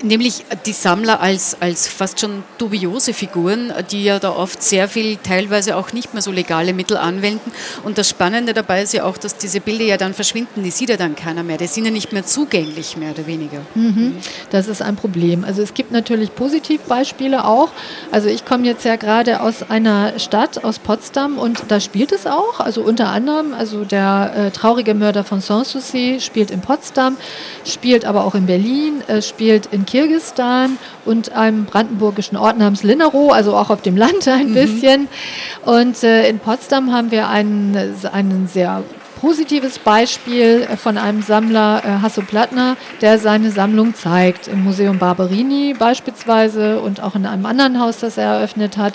Nämlich 0.03 0.45
die 0.65 0.73
Sammler 0.73 1.21
als, 1.21 1.57
als 1.59 1.87
fast 1.87 2.19
schon 2.19 2.43
dubiose 2.59 3.13
Figuren, 3.13 3.73
die 3.91 4.03
ja 4.03 4.19
da 4.19 4.31
oft 4.31 4.61
sehr 4.61 4.87
viel, 4.87 5.17
teilweise 5.17 5.75
auch 5.75 5.91
nicht 5.91 6.13
mehr 6.13 6.21
so 6.21 6.31
legale 6.31 6.73
Mittel 6.73 6.97
anwenden. 6.97 7.51
Und 7.83 7.97
das 7.97 8.09
Spannende 8.09 8.53
dabei 8.53 8.83
ist 8.83 8.93
ja 8.93 9.05
auch, 9.05 9.17
dass 9.17 9.37
diese 9.37 9.59
Bilder 9.59 9.85
ja 9.85 9.97
dann 9.97 10.13
verschwinden, 10.13 10.63
die 10.63 10.69
sieht 10.69 10.89
ja 10.89 10.97
dann 10.97 11.15
keiner 11.15 11.41
mehr. 11.41 11.57
Die 11.57 11.65
sind 11.65 11.85
ja 11.85 11.91
nicht 11.91 12.13
mehr 12.13 12.25
zugänglich, 12.25 12.95
mehr 12.95 13.11
oder 13.11 13.25
weniger. 13.25 13.61
Mhm. 13.73 14.17
Das 14.51 14.67
ist 14.67 14.83
ein 14.83 14.95
Problem. 14.95 15.43
Also 15.43 15.63
es 15.63 15.73
gibt 15.73 15.91
natürlich 15.91 16.35
Positivbeispiele 16.35 17.45
auch. 17.45 17.69
Also 18.11 18.29
ich 18.29 18.45
komme 18.45 18.65
jetzt 18.67 18.85
ja 18.85 18.97
gerade 18.97 19.41
aus 19.41 19.67
einer 19.69 20.19
Stadt, 20.19 20.63
aus 20.63 20.77
Potsdam, 20.77 21.39
und 21.39 21.63
da 21.69 21.79
spielt 21.79 22.11
es 22.11 22.27
auch. 22.27 22.59
Also 22.59 22.81
unter 22.81 23.07
anderem, 23.07 23.53
also 23.53 23.83
der 23.83 24.33
äh, 24.35 24.51
traurige 24.51 24.93
Mörder 24.93 25.23
von 25.23 25.41
Sanssouci 25.41 26.19
spielt 26.21 26.51
in 26.51 26.61
Potsdam, 26.61 27.17
spielt 27.65 28.05
aber 28.05 28.25
auch 28.25 28.35
in 28.35 28.45
Berlin, 28.45 29.01
äh, 29.07 29.23
spielt 29.23 29.65
in 29.67 29.86
Kirgistan 29.87 30.77
und 31.05 31.31
einem 31.31 31.65
brandenburgischen 31.65 32.37
Ort 32.37 32.59
namens 32.59 32.83
Linnerow, 32.83 33.31
also 33.31 33.55
auch 33.55 33.71
auf 33.71 33.81
dem 33.81 33.97
Land 33.97 34.27
ein 34.27 34.49
mhm. 34.49 34.53
bisschen. 34.53 35.07
Und 35.65 36.03
äh, 36.03 36.29
in 36.29 36.37
Potsdam 36.37 36.93
haben 36.93 37.09
wir 37.09 37.27
einen, 37.27 37.75
einen 38.11 38.47
sehr 38.47 38.83
positives 39.19 39.79
Beispiel 39.79 40.67
von 40.77 40.97
einem 40.97 41.21
Sammler, 41.21 41.81
äh, 41.83 42.01
Hasso 42.01 42.21
Plattner, 42.21 42.77
der 43.01 43.17
seine 43.17 43.51
Sammlung 43.51 43.95
zeigt. 43.95 44.47
Im 44.47 44.63
Museum 44.63 44.99
Barberini 44.99 45.73
beispielsweise 45.77 46.79
und 46.79 47.01
auch 47.01 47.15
in 47.15 47.25
einem 47.25 47.45
anderen 47.45 47.79
Haus, 47.79 47.99
das 47.99 48.17
er 48.17 48.35
eröffnet 48.35 48.77
hat. 48.77 48.93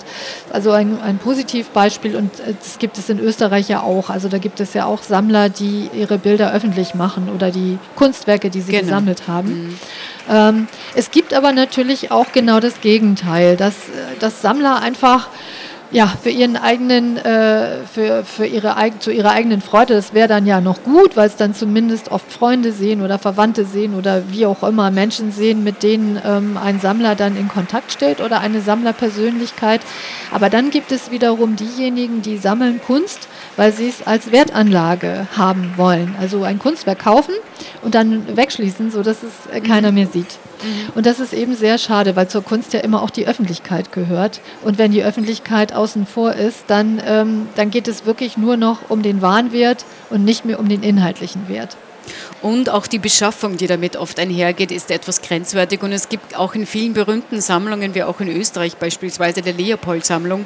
Also 0.51 0.71
ein, 0.71 1.01
ein 1.01 1.17
Positivbeispiel 1.17 2.15
und 2.15 2.39
äh, 2.39 2.53
das 2.57 2.79
gibt 2.79 2.97
es 2.97 3.09
in 3.09 3.19
Österreich 3.19 3.67
ja 3.67 3.81
auch. 3.81 4.09
Also 4.09 4.29
da 4.29 4.37
gibt 4.37 4.59
es 4.59 4.73
ja 4.73 4.85
auch 4.85 5.03
Sammler, 5.03 5.49
die 5.49 5.89
ihre 5.93 6.17
Bilder 6.17 6.53
öffentlich 6.53 6.95
machen 6.95 7.29
oder 7.33 7.51
die 7.51 7.77
Kunstwerke, 7.95 8.49
die 8.49 8.61
sie 8.61 8.71
genau. 8.71 8.83
gesammelt 8.83 9.27
haben. 9.27 9.49
Mhm. 9.49 9.79
Ähm, 10.29 10.67
es 10.95 11.11
gibt 11.11 11.33
aber 11.33 11.51
natürlich 11.51 12.11
auch 12.11 12.31
genau 12.31 12.59
das 12.59 12.79
Gegenteil, 12.79 13.57
dass, 13.57 13.73
äh, 13.73 14.19
dass 14.19 14.41
Sammler 14.41 14.81
einfach 14.81 15.27
ja, 15.93 16.07
für 16.07 16.31
ihren 16.31 16.57
eigenen, 16.57 17.17
äh, 17.17 17.85
für, 17.85 18.25
für 18.25 18.47
ihre, 18.47 18.75
zu 18.97 19.11
ihrer 19.11 19.31
eigenen 19.31 19.61
Freude, 19.61 19.93
das 19.93 20.13
wäre 20.15 20.27
dann 20.27 20.47
ja 20.47 20.59
noch 20.59 20.81
gut, 20.81 21.15
weil 21.15 21.27
es 21.27 21.35
dann 21.35 21.53
zumindest 21.53 22.09
oft 22.11 22.31
Freunde 22.31 22.71
sehen 22.71 23.03
oder 23.03 23.19
Verwandte 23.19 23.63
sehen 23.63 23.93
oder 23.93 24.23
wie 24.31 24.47
auch 24.47 24.63
immer 24.63 24.89
Menschen 24.89 25.31
sehen, 25.31 25.63
mit 25.63 25.83
denen 25.83 26.19
ähm, 26.25 26.57
ein 26.57 26.79
Sammler 26.79 27.13
dann 27.13 27.37
in 27.37 27.47
Kontakt 27.47 27.91
steht 27.91 28.21
oder 28.21 28.39
eine 28.41 28.61
Sammlerpersönlichkeit. 28.61 29.81
Aber 30.31 30.49
dann 30.49 30.71
gibt 30.71 30.91
es 30.91 31.11
wiederum 31.11 31.55
diejenigen, 31.55 32.23
die 32.23 32.37
sammeln 32.37 32.81
Kunst, 32.81 33.27
weil 33.55 33.71
sie 33.71 33.87
es 33.87 34.05
als 34.05 34.31
Wertanlage 34.31 35.27
haben 35.37 35.73
wollen. 35.77 36.15
Also 36.19 36.43
ein 36.43 36.57
Kunstwerk 36.57 36.99
kaufen 36.99 37.35
und 37.83 37.93
dann 37.93 38.35
wegschließen, 38.35 38.89
sodass 38.89 39.21
es 39.21 39.63
keiner 39.63 39.91
mehr 39.91 40.07
sieht. 40.07 40.39
Mhm. 40.63 40.91
Und 40.95 41.05
das 41.05 41.19
ist 41.19 41.33
eben 41.33 41.55
sehr 41.55 41.77
schade, 41.77 42.15
weil 42.15 42.27
zur 42.27 42.43
Kunst 42.43 42.73
ja 42.73 42.79
immer 42.79 43.01
auch 43.01 43.09
die 43.09 43.27
Öffentlichkeit 43.27 43.91
gehört. 43.91 44.41
Und 44.63 44.77
wenn 44.77 44.91
die 44.91 45.03
Öffentlichkeit 45.03 45.73
außen 45.73 46.05
vor 46.05 46.33
ist, 46.33 46.65
dann, 46.67 47.01
ähm, 47.05 47.47
dann 47.55 47.69
geht 47.69 47.87
es 47.87 48.05
wirklich 48.05 48.37
nur 48.37 48.57
noch 48.57 48.89
um 48.89 49.01
den 49.01 49.21
Warenwert 49.21 49.85
und 50.09 50.23
nicht 50.23 50.45
mehr 50.45 50.59
um 50.59 50.69
den 50.69 50.83
inhaltlichen 50.83 51.47
Wert. 51.47 51.77
Und 52.41 52.69
auch 52.69 52.87
die 52.87 52.99
Beschaffung, 52.99 53.57
die 53.57 53.67
damit 53.67 53.95
oft 53.95 54.19
einhergeht, 54.19 54.71
ist 54.71 54.91
etwas 54.91 55.21
grenzwertig. 55.21 55.81
Und 55.81 55.93
es 55.93 56.09
gibt 56.09 56.37
auch 56.37 56.55
in 56.55 56.65
vielen 56.65 56.93
berühmten 56.93 57.39
Sammlungen, 57.39 57.95
wie 57.95 58.03
auch 58.03 58.19
in 58.19 58.27
Österreich 58.27 58.75
beispielsweise 58.75 59.41
der 59.41 59.53
Leopold-Sammlung, 59.53 60.45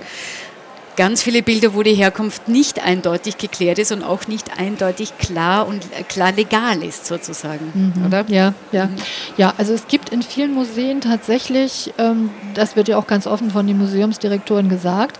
ganz 0.97 1.23
viele 1.23 1.43
Bilder, 1.43 1.73
wo 1.73 1.83
die 1.83 1.93
Herkunft 1.93 2.49
nicht 2.49 2.83
eindeutig 2.83 3.37
geklärt 3.37 3.79
ist 3.79 3.91
und 3.91 4.03
auch 4.03 4.27
nicht 4.27 4.59
eindeutig 4.59 5.17
klar 5.17 5.67
und 5.67 5.85
klar 6.09 6.33
legal 6.33 6.83
ist 6.83 7.05
sozusagen, 7.05 7.93
mhm. 7.95 8.05
oder? 8.05 8.25
Ja, 8.27 8.53
ja. 8.71 8.87
Mhm. 8.87 8.95
Ja, 9.37 9.53
also 9.57 9.73
es 9.73 9.87
gibt 9.87 10.09
in 10.09 10.23
vielen 10.23 10.53
Museen 10.53 10.99
tatsächlich, 10.99 11.93
ähm, 11.97 12.31
das 12.55 12.75
wird 12.75 12.87
ja 12.87 12.97
auch 12.97 13.07
ganz 13.07 13.27
offen 13.27 13.51
von 13.51 13.65
den 13.67 13.77
Museumsdirektoren 13.77 14.67
gesagt, 14.67 15.19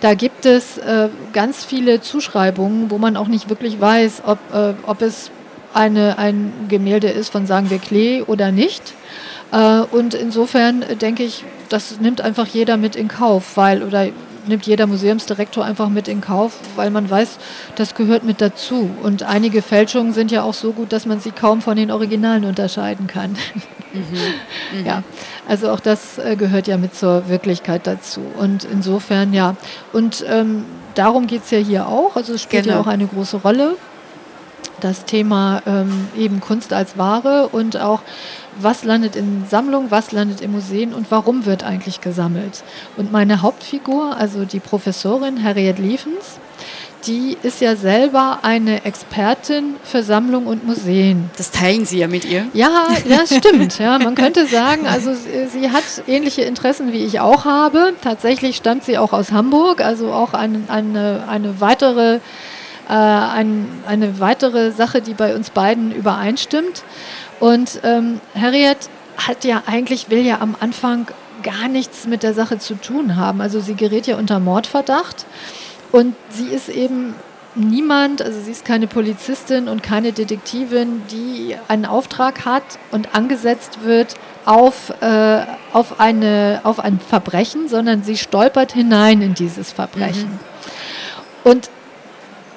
da 0.00 0.14
gibt 0.14 0.46
es 0.46 0.78
äh, 0.78 1.08
ganz 1.32 1.64
viele 1.64 2.00
Zuschreibungen, 2.00 2.90
wo 2.90 2.98
man 2.98 3.16
auch 3.16 3.28
nicht 3.28 3.50
wirklich 3.50 3.80
weiß, 3.80 4.22
ob, 4.24 4.38
äh, 4.54 4.74
ob 4.86 5.02
es 5.02 5.30
eine, 5.74 6.18
ein 6.18 6.52
Gemälde 6.68 7.08
ist 7.08 7.30
von, 7.30 7.46
sagen 7.46 7.68
wir, 7.68 7.78
Klee 7.78 8.22
oder 8.22 8.52
nicht. 8.52 8.94
Äh, 9.52 9.80
und 9.80 10.14
insofern 10.14 10.84
denke 11.00 11.24
ich, 11.24 11.44
das 11.68 12.00
nimmt 12.00 12.20
einfach 12.20 12.46
jeder 12.46 12.76
mit 12.76 12.94
in 12.94 13.08
Kauf, 13.08 13.56
weil, 13.56 13.82
oder 13.82 14.06
nimmt 14.48 14.66
jeder 14.66 14.86
Museumsdirektor 14.86 15.64
einfach 15.64 15.88
mit 15.88 16.08
in 16.08 16.20
Kauf, 16.20 16.58
weil 16.76 16.90
man 16.90 17.08
weiß, 17.08 17.38
das 17.76 17.94
gehört 17.94 18.24
mit 18.24 18.40
dazu. 18.40 18.90
Und 19.02 19.22
einige 19.22 19.62
Fälschungen 19.62 20.12
sind 20.12 20.30
ja 20.30 20.42
auch 20.42 20.54
so 20.54 20.72
gut, 20.72 20.92
dass 20.92 21.06
man 21.06 21.20
sie 21.20 21.30
kaum 21.30 21.62
von 21.62 21.76
den 21.76 21.90
Originalen 21.90 22.44
unterscheiden 22.44 23.06
kann. 23.06 23.36
Mhm. 23.92 24.00
Mhm. 24.80 24.86
Ja, 24.86 25.02
also 25.48 25.70
auch 25.70 25.80
das 25.80 26.18
äh, 26.18 26.36
gehört 26.36 26.66
ja 26.66 26.76
mit 26.76 26.94
zur 26.94 27.28
Wirklichkeit 27.28 27.86
dazu. 27.86 28.20
Und 28.38 28.64
insofern, 28.64 29.32
ja. 29.32 29.56
Und 29.92 30.24
ähm, 30.28 30.64
darum 30.94 31.26
geht 31.26 31.44
es 31.44 31.50
ja 31.50 31.58
hier 31.58 31.88
auch. 31.88 32.16
Also 32.16 32.34
es 32.34 32.42
spielt 32.42 32.64
genau. 32.64 32.76
ja 32.76 32.82
auch 32.82 32.86
eine 32.86 33.06
große 33.06 33.38
Rolle 33.38 33.76
das 34.80 35.04
Thema 35.04 35.62
ähm, 35.66 36.08
eben 36.16 36.40
Kunst 36.40 36.72
als 36.72 36.98
Ware 36.98 37.48
und 37.50 37.78
auch 37.78 38.02
was 38.60 38.84
landet 38.84 39.16
in 39.16 39.44
Sammlungen, 39.48 39.90
was 39.90 40.12
landet 40.12 40.40
in 40.40 40.52
Museen 40.52 40.94
und 40.94 41.10
warum 41.10 41.46
wird 41.46 41.64
eigentlich 41.64 42.00
gesammelt. 42.00 42.62
Und 42.96 43.12
meine 43.12 43.42
Hauptfigur, 43.42 44.16
also 44.16 44.44
die 44.44 44.60
Professorin 44.60 45.42
Harriet 45.42 45.78
Liefens, 45.78 46.38
die 47.06 47.36
ist 47.42 47.60
ja 47.60 47.76
selber 47.76 48.40
eine 48.42 48.84
Expertin 48.84 49.76
für 49.84 50.02
Sammlung 50.02 50.46
und 50.46 50.66
Museen. 50.66 51.30
Das 51.36 51.50
teilen 51.50 51.84
Sie 51.84 51.98
ja 51.98 52.08
mit 52.08 52.24
ihr. 52.24 52.46
Ja, 52.52 52.88
das 53.08 53.36
stimmt. 53.36 53.78
Ja, 53.78 53.98
man 53.98 54.14
könnte 54.14 54.46
sagen, 54.46 54.86
also 54.86 55.14
sie, 55.14 55.46
sie, 55.46 55.70
hat 55.70 55.84
ähnliche 56.06 56.42
Interessen 56.42 56.92
wie 56.92 57.04
ich 57.04 57.20
auch 57.20 57.44
habe. 57.44 57.92
Tatsächlich 58.02 58.56
stammt 58.56 58.84
sie 58.84 58.98
auch 58.98 59.12
aus 59.12 59.30
Hamburg, 59.30 59.80
also 59.80 60.12
auch 60.12 60.32
ein, 60.34 60.64
eine, 60.68 61.24
eine 61.28 61.60
weitere 61.60 62.20
äh, 62.88 62.92
ein, 62.92 63.66
eine 63.86 64.20
weitere 64.20 64.70
Sache, 64.70 65.02
die 65.02 65.14
bei 65.14 65.34
uns 65.34 65.50
beiden 65.50 65.92
übereinstimmt. 65.92 66.84
Und 67.40 67.80
ähm, 67.82 68.20
Harriet 68.34 68.88
hat 69.16 69.44
ja 69.44 69.62
eigentlich, 69.66 70.10
will 70.10 70.24
ja 70.24 70.40
am 70.40 70.56
Anfang 70.60 71.06
gar 71.42 71.68
nichts 71.68 72.06
mit 72.06 72.22
der 72.22 72.34
Sache 72.34 72.58
zu 72.58 72.74
tun 72.74 73.16
haben. 73.16 73.40
Also 73.40 73.60
sie 73.60 73.74
gerät 73.74 74.06
ja 74.06 74.16
unter 74.16 74.40
Mordverdacht 74.40 75.26
und 75.92 76.14
sie 76.30 76.46
ist 76.46 76.68
eben 76.68 77.14
niemand, 77.54 78.20
also 78.20 78.38
sie 78.40 78.50
ist 78.50 78.64
keine 78.64 78.86
Polizistin 78.86 79.68
und 79.68 79.82
keine 79.82 80.12
Detektivin, 80.12 81.02
die 81.10 81.56
einen 81.68 81.86
Auftrag 81.86 82.44
hat 82.44 82.64
und 82.90 83.14
angesetzt 83.14 83.78
wird 83.82 84.14
auf, 84.44 84.92
äh, 85.00 85.42
auf, 85.72 86.00
eine, 86.00 86.60
auf 86.64 86.80
ein 86.80 87.00
Verbrechen, 87.00 87.68
sondern 87.68 88.02
sie 88.02 88.16
stolpert 88.16 88.72
hinein 88.72 89.22
in 89.22 89.34
dieses 89.34 89.72
Verbrechen. 89.72 90.28
Mhm. 91.44 91.50
Und 91.50 91.70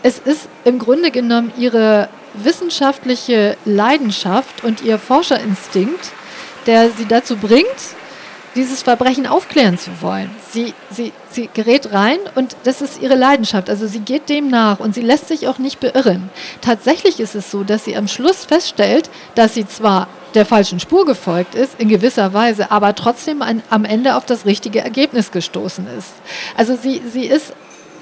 es 0.04 0.20
ist 0.20 0.48
im 0.66 0.80
Grunde 0.80 1.12
genommen 1.12 1.52
ihre 1.58 2.10
wissenschaftliche 2.34 3.58
Leidenschaft 3.66 4.64
und 4.64 4.82
ihr 4.82 5.00
Forscherinstinkt, 5.00 6.12
der 6.66 6.90
sie 6.92 7.06
dazu 7.06 7.36
bringt, 7.36 7.68
dieses 8.56 8.82
Verbrechen 8.82 9.28
aufklären 9.28 9.78
zu 9.78 9.92
wollen. 10.02 10.30
Sie, 10.52 10.74
sie, 10.90 11.14
sie 11.30 11.50
gerät 11.54 11.94
rein 11.94 12.18
und 12.36 12.56
das 12.64 12.82
ist 12.82 13.02
ihre 13.02 13.16
Leidenschaft. 13.16 13.70
Also 13.70 13.88
sie 13.88 14.00
geht 14.00 14.30
dem 14.30 14.50
nach 14.50 14.80
und 14.80 14.96
sie 14.96 15.02
lässt 15.02 15.28
sich 15.28 15.48
auch 15.48 15.60
nicht 15.60 15.80
beirren. 15.80 16.30
Tatsächlich 16.62 17.20
ist 17.20 17.36
es 17.36 17.52
so, 17.52 17.64
dass 17.64 17.86
sie 17.86 17.96
am 17.96 18.08
Schluss 18.08 18.46
feststellt, 18.46 19.10
dass 19.36 19.54
sie 19.54 19.68
zwar 19.68 20.08
der 20.34 20.46
falschen 20.46 20.80
Spur 20.80 21.06
gefolgt 21.06 21.56
ist, 21.56 21.80
in 21.80 21.90
gewisser 21.90 22.34
Weise, 22.34 22.72
aber 22.72 22.96
trotzdem 22.96 23.42
an, 23.42 23.64
am 23.70 23.86
Ende 23.86 24.16
auf 24.16 24.26
das 24.26 24.46
richtige 24.46 24.80
Ergebnis 24.80 25.32
gestoßen 25.32 25.88
ist. 25.98 26.14
Also 26.56 26.76
sie, 26.76 27.02
sie 27.12 27.26
ist 27.26 27.54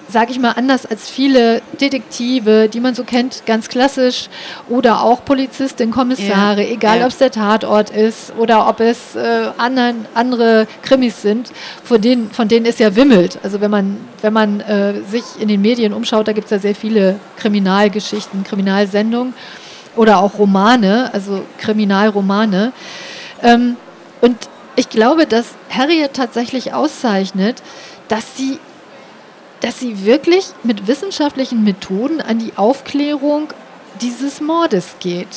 sage 0.10 0.32
ich 0.32 0.40
mal, 0.40 0.52
anders 0.52 0.86
als 0.86 1.10
viele 1.10 1.62
Detektive, 1.80 2.70
die 2.70 2.80
man 2.80 2.96
so 2.96 3.04
kennt, 3.04 3.46
ganz 3.46 3.68
klassisch, 3.68 4.30
oder 4.70 5.04
auch 5.04 5.26
Polizistin, 5.26 5.92
Kommissare, 5.92 6.64
ja. 6.64 6.70
egal 6.70 7.00
ja. 7.00 7.06
ob 7.06 7.12
es 7.12 7.18
der 7.18 7.32
Tatort 7.32 7.90
ist 7.90 8.34
oder 8.38 8.68
ob 8.68 8.80
es 8.80 9.16
äh, 9.16 9.50
anderen, 9.58 10.06
andere 10.14 10.68
Krimis 10.82 11.22
sind, 11.22 11.52
von 11.84 12.02
denen, 12.02 12.32
von 12.32 12.48
denen 12.48 12.66
es 12.66 12.80
ja 12.80 12.96
wimmelt. 12.96 13.40
Also 13.44 13.62
wenn 13.62 13.72
man, 13.72 13.98
wenn 14.22 14.34
man 14.34 14.60
äh, 14.62 15.02
sich 15.10 15.24
in 15.40 15.48
den 15.48 15.62
Medien 15.62 15.94
umschaut, 15.94 16.28
da 16.28 16.34
gibt 16.34 16.46
es 16.46 16.52
ja 16.52 16.60
sehr 16.60 16.76
viele 16.76 17.20
Kriminalgeschichten, 17.38 18.44
Kriminalsendungen 18.44 19.34
oder 19.96 20.20
auch 20.20 20.38
Romane, 20.38 21.10
also 21.14 21.44
Kriminalromane. 21.58 22.72
Ähm, 23.44 23.76
und 24.22 24.38
ich 24.76 24.90
glaube, 24.90 25.26
dass 25.26 25.56
Harriet 25.70 26.14
tatsächlich 26.14 26.74
auszeichnet, 26.74 27.62
dass 28.08 28.38
sie 28.38 28.60
dass 29.62 29.80
sie 29.80 30.06
wirklich 30.06 30.48
mit 30.64 30.88
wissenschaftlichen 30.88 31.64
Methoden 31.64 32.22
an 32.22 32.40
die 32.40 32.54
Aufklärung 32.56 33.54
dieses 34.02 34.42
Mordes 34.42 34.96
geht. 35.00 35.28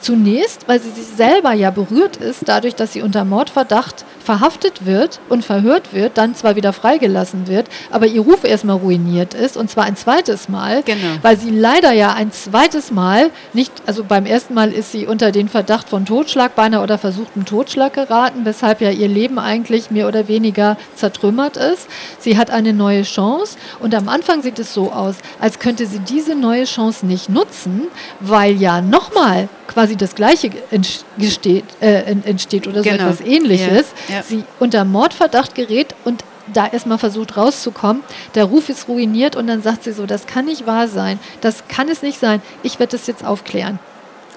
Zunächst, 0.00 0.68
weil 0.68 0.80
sie 0.80 0.90
sich 0.90 1.06
selber 1.06 1.52
ja 1.52 1.70
berührt 1.70 2.16
ist, 2.16 2.42
dadurch, 2.46 2.74
dass 2.74 2.92
sie 2.92 3.02
unter 3.02 3.24
Mordverdacht 3.24 4.04
verhaftet 4.26 4.84
wird 4.84 5.20
und 5.28 5.44
verhört 5.44 5.94
wird, 5.94 6.18
dann 6.18 6.34
zwar 6.34 6.56
wieder 6.56 6.72
freigelassen 6.72 7.46
wird, 7.46 7.68
aber 7.92 8.06
ihr 8.06 8.20
Ruf 8.22 8.42
erstmal 8.42 8.76
ruiniert 8.76 9.34
ist 9.34 9.56
und 9.56 9.70
zwar 9.70 9.84
ein 9.84 9.94
zweites 9.96 10.48
Mal, 10.48 10.82
Genau. 10.82 10.98
weil 11.22 11.38
sie 11.38 11.50
leider 11.50 11.92
ja 11.92 12.12
ein 12.12 12.32
zweites 12.32 12.90
Mal 12.90 13.30
nicht, 13.52 13.70
also 13.86 14.02
beim 14.02 14.26
ersten 14.26 14.52
Mal 14.54 14.72
ist 14.72 14.90
sie 14.90 15.06
unter 15.06 15.30
den 15.30 15.48
Verdacht 15.48 15.88
von 15.88 16.04
Totschlag, 16.06 16.56
beinahe 16.56 16.82
oder 16.82 16.98
versuchten 16.98 17.44
Totschlag 17.44 17.92
geraten, 17.94 18.40
weshalb 18.44 18.80
ja 18.80 18.90
ihr 18.90 19.06
Leben 19.08 19.38
eigentlich 19.38 19.92
mehr 19.92 20.08
oder 20.08 20.26
weniger 20.26 20.76
zertrümmert 20.96 21.56
ist. 21.56 21.86
Sie 22.18 22.36
hat 22.36 22.50
eine 22.50 22.72
neue 22.72 23.02
Chance 23.02 23.56
und 23.78 23.94
am 23.94 24.08
Anfang 24.08 24.42
sieht 24.42 24.58
es 24.58 24.74
so 24.74 24.90
aus, 24.90 25.14
als 25.40 25.60
könnte 25.60 25.86
sie 25.86 26.00
diese 26.00 26.34
neue 26.34 26.64
Chance 26.64 27.06
nicht 27.06 27.28
nutzen, 27.28 27.82
weil 28.18 28.56
ja 28.60 28.80
nochmal 28.80 29.48
quasi 29.68 29.94
das 29.96 30.14
Gleiche 30.16 30.50
entsteht, 30.70 31.64
äh, 31.80 32.02
entsteht 32.24 32.66
oder 32.66 32.82
so 32.82 32.88
Genau. 32.90 33.04
etwas 33.08 33.20
Ähnliches. 33.20 33.86
Ja, 34.08 34.15
ja. 34.15 34.15
Sie 34.22 34.44
unter 34.58 34.84
Mordverdacht 34.84 35.54
gerät 35.54 35.94
und 36.04 36.24
da 36.52 36.66
erstmal 36.68 36.98
versucht 36.98 37.36
rauszukommen. 37.36 38.02
Der 38.34 38.44
Ruf 38.44 38.68
ist 38.68 38.88
ruiniert 38.88 39.34
und 39.36 39.46
dann 39.48 39.62
sagt 39.62 39.84
sie 39.84 39.92
so, 39.92 40.06
das 40.06 40.26
kann 40.26 40.44
nicht 40.44 40.66
wahr 40.66 40.86
sein, 40.88 41.18
das 41.40 41.66
kann 41.68 41.88
es 41.88 42.02
nicht 42.02 42.20
sein, 42.20 42.40
ich 42.62 42.78
werde 42.78 42.96
das 42.96 43.06
jetzt 43.08 43.24
aufklären. 43.24 43.78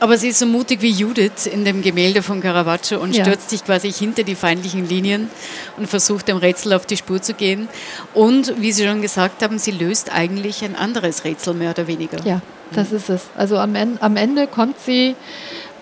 Aber 0.01 0.17
sie 0.17 0.29
ist 0.29 0.39
so 0.39 0.45
mutig 0.45 0.81
wie 0.81 0.91
Judith 0.91 1.45
in 1.45 1.65
dem 1.65 1.81
Gemälde 1.81 2.23
von 2.23 2.39
Caravaggio 2.41 2.99
und 2.99 3.13
Ja. 3.15 3.25
stürzt 3.25 3.49
sich 3.49 3.65
quasi 3.65 3.91
hinter 3.91 4.23
die 4.23 4.35
feindlichen 4.35 4.87
Linien 4.87 5.29
und 5.75 5.87
versucht 5.87 6.29
dem 6.29 6.37
Rätsel 6.37 6.71
auf 6.71 6.85
die 6.85 6.95
Spur 6.95 7.21
zu 7.21 7.33
gehen. 7.33 7.67
Und 8.13 8.61
wie 8.61 8.71
Sie 8.71 8.87
schon 8.87 9.01
gesagt 9.01 9.43
haben, 9.43 9.59
sie 9.59 9.71
löst 9.71 10.09
eigentlich 10.11 10.63
ein 10.63 10.77
anderes 10.77 11.25
Rätsel 11.25 11.53
mehr 11.53 11.71
oder 11.71 11.87
weniger. 11.87 12.17
Ja, 12.25 12.41
das 12.71 12.93
ist 12.93 13.09
es. 13.09 13.23
Also 13.35 13.57
am 13.57 13.75
Ende, 13.75 14.01
am 14.01 14.15
Ende 14.15 14.47
kommt, 14.47 14.79
sie, 14.79 15.15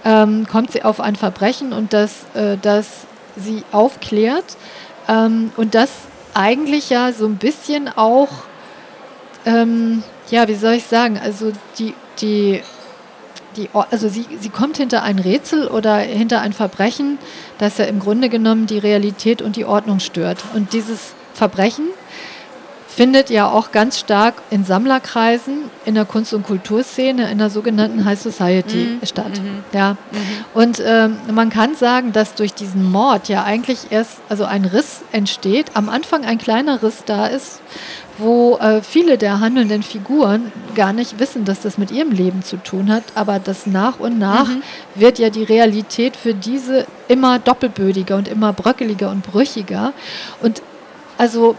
ähm, 0.04 0.48
kommt 0.52 0.72
sie 0.72 0.82
auf 0.84 1.00
ein 1.00 1.16
Verbrechen 1.16 1.72
und 1.72 1.94
das, 1.94 2.12
äh, 2.34 2.58
das 2.60 2.88
sie 3.38 3.64
aufklärt 3.72 4.58
ähm, 5.08 5.52
und 5.58 5.76
das 5.76 5.92
eigentlich 6.34 6.90
ja 6.90 7.12
so 7.12 7.26
ein 7.26 7.38
bisschen 7.38 7.90
auch, 7.90 8.30
ähm, 9.46 10.04
ja, 10.30 10.48
wie 10.48 10.56
soll 10.56 10.74
ich 10.74 10.84
sagen, 10.84 11.20
also 11.22 11.52
die, 11.80 11.94
die, 12.20 12.62
die, 13.56 13.70
also 13.74 14.08
sie, 14.08 14.26
sie 14.40 14.50
kommt 14.50 14.78
hinter 14.78 15.04
ein 15.04 15.20
Rätsel 15.20 15.68
oder 15.68 15.98
hinter 15.98 16.42
ein 16.42 16.54
Verbrechen, 16.54 17.18
das 17.58 17.78
ja 17.80 17.86
im 17.86 18.00
Grunde 18.00 18.30
genommen 18.30 18.68
die 18.68 18.78
Realität 18.78 19.42
und 19.42 19.56
die 19.56 19.66
Ordnung 19.66 20.00
stört. 20.00 20.44
Und 20.54 20.74
dieses 20.74 21.16
Verbrechen 21.34 21.88
findet 22.98 23.30
ja 23.30 23.48
auch 23.48 23.72
ganz 23.72 24.00
stark 24.00 24.42
in 24.50 24.64
Sammlerkreisen, 24.64 25.70
in 25.86 25.94
der 25.94 26.04
Kunst- 26.04 26.34
und 26.34 26.48
Kulturszene, 26.48 27.30
in 27.30 27.38
der 27.38 27.52
sogenannten 27.52 28.06
High 28.06 28.20
Society 28.20 28.98
statt. 29.04 29.40
Ja. 29.72 29.98
Und 30.56 30.82
ähm, 30.84 31.18
man 31.32 31.52
kann 31.52 31.76
sagen, 31.76 32.12
dass 32.12 32.34
durch 32.34 32.56
diesen 32.56 32.92
Mord 32.92 33.30
ja 33.30 33.44
eigentlich 33.44 33.92
erst 33.92 34.18
also 34.30 34.46
ein 34.46 34.66
Riss 34.66 35.04
entsteht, 35.12 35.68
am 35.76 35.90
Anfang 35.90 36.26
ein 36.26 36.40
kleiner 36.40 36.82
Riss 36.82 37.04
da 37.06 37.28
ist, 37.28 37.62
wo 38.18 38.58
äh, 38.58 38.82
viele 38.82 39.20
der 39.20 39.42
handelnden 39.42 39.84
Figuren 39.84 40.52
gar 40.74 40.92
nicht 40.92 41.20
wissen, 41.20 41.46
dass 41.46 41.62
das 41.62 41.78
mit 41.78 41.92
ihrem 41.92 42.10
Leben 42.10 42.42
zu 42.42 42.58
tun 42.58 42.92
hat, 42.92 43.04
aber 43.14 43.38
das 43.38 43.68
nach 43.68 44.00
und 44.00 44.18
nach 44.18 44.50
wird 44.96 45.20
ja 45.20 45.30
die 45.30 45.44
Realität 45.44 46.16
für 46.16 46.34
diese 46.34 46.88
immer 47.08 47.38
doppelbödiger 47.38 48.16
und 48.16 48.28
immer 48.28 48.54
bröckeliger 48.54 49.12
und 49.12 49.22
brüchiger. 49.22 49.94
Und 50.42 50.64
also 51.20 51.56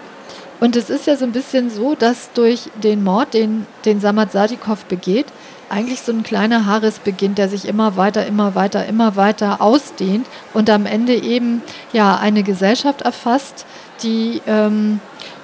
und 0.61 0.77
es 0.77 0.91
ist 0.91 1.07
ja 1.07 1.17
so 1.17 1.25
ein 1.25 1.33
bisschen 1.33 1.71
so, 1.71 1.95
dass 1.95 2.33
durch 2.33 2.71
den 2.83 3.05
Mord, 3.05 3.35
den, 3.35 3.67
den 3.85 4.01
Samad 4.01 4.33
Sadikov 4.33 4.85
begeht, 4.87 5.27
eigentlich 5.71 6.01
so 6.01 6.13
ein 6.13 6.23
kleiner 6.23 6.67
Haarriss 6.67 6.99
beginnt, 6.99 7.39
der 7.39 7.49
sich 7.49 7.69
immer 7.69 7.97
weiter, 7.97 8.27
immer 8.27 8.55
weiter, 8.55 8.87
immer 8.87 9.17
weiter 9.17 9.61
ausdehnt 9.61 10.27
und 10.55 10.71
am 10.71 10.87
Ende 10.87 11.15
eben 11.15 11.63
ja 11.93 12.17
eine 12.17 12.43
Gesellschaft 12.43 13.03
erfasst, 13.03 13.67
die, 14.03 14.41
ähm, 14.47 15.01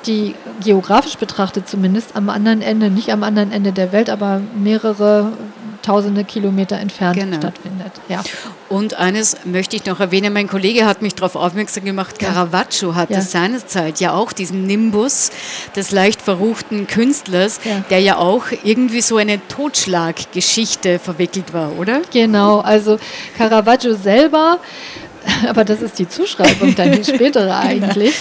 die 0.06 0.34
geografisch 0.62 1.16
betrachtet 1.16 1.68
zumindest 1.68 2.16
am 2.16 2.30
anderen 2.30 2.62
Ende, 2.62 2.90
nicht 2.90 3.12
am 3.12 3.22
anderen 3.22 3.52
Ende 3.52 3.72
der 3.72 3.92
Welt, 3.92 4.08
aber 4.10 4.40
mehrere 4.56 5.32
tausende 5.84 6.24
Kilometer 6.24 6.78
entfernt 6.78 7.16
Genau. 7.18 7.36
stattfindet. 7.36 7.92
Ja. 8.08 8.22
Und 8.68 8.94
eines 8.94 9.36
möchte 9.44 9.76
ich 9.76 9.84
noch 9.86 10.00
erwähnen, 10.00 10.32
mein 10.32 10.48
Kollege 10.48 10.86
hat 10.86 11.02
mich 11.02 11.14
darauf 11.14 11.36
aufmerksam 11.36 11.84
gemacht, 11.84 12.20
Ja. 12.20 12.28
Caravaggio 12.28 12.94
hatte 12.94 13.14
Ja. 13.14 13.20
seinerzeit 13.20 14.00
ja 14.00 14.12
auch 14.14 14.32
diesen 14.32 14.66
Nimbus 14.66 15.30
des 15.76 15.90
leicht 15.90 16.22
verruchten 16.22 16.86
Künstlers, 16.86 17.60
Ja. 17.64 17.84
der 17.90 18.00
ja 18.00 18.16
auch 18.16 18.44
irgendwie 18.64 19.02
so 19.02 19.16
eine 19.18 19.40
Totschlaggeschichte 19.48 20.98
verwickelt 20.98 21.52
war, 21.52 21.78
oder? 21.78 22.02
Genau, 22.12 22.60
also 22.60 22.98
Caravaggio 23.36 23.94
selber, 23.94 24.58
aber 25.48 25.64
das 25.64 25.82
ist 25.82 25.98
die 25.98 26.08
Zuschreibung, 26.08 26.74
dann 26.74 26.92
die 26.92 27.04
spätere 27.04 27.56
eigentlich, 27.58 28.14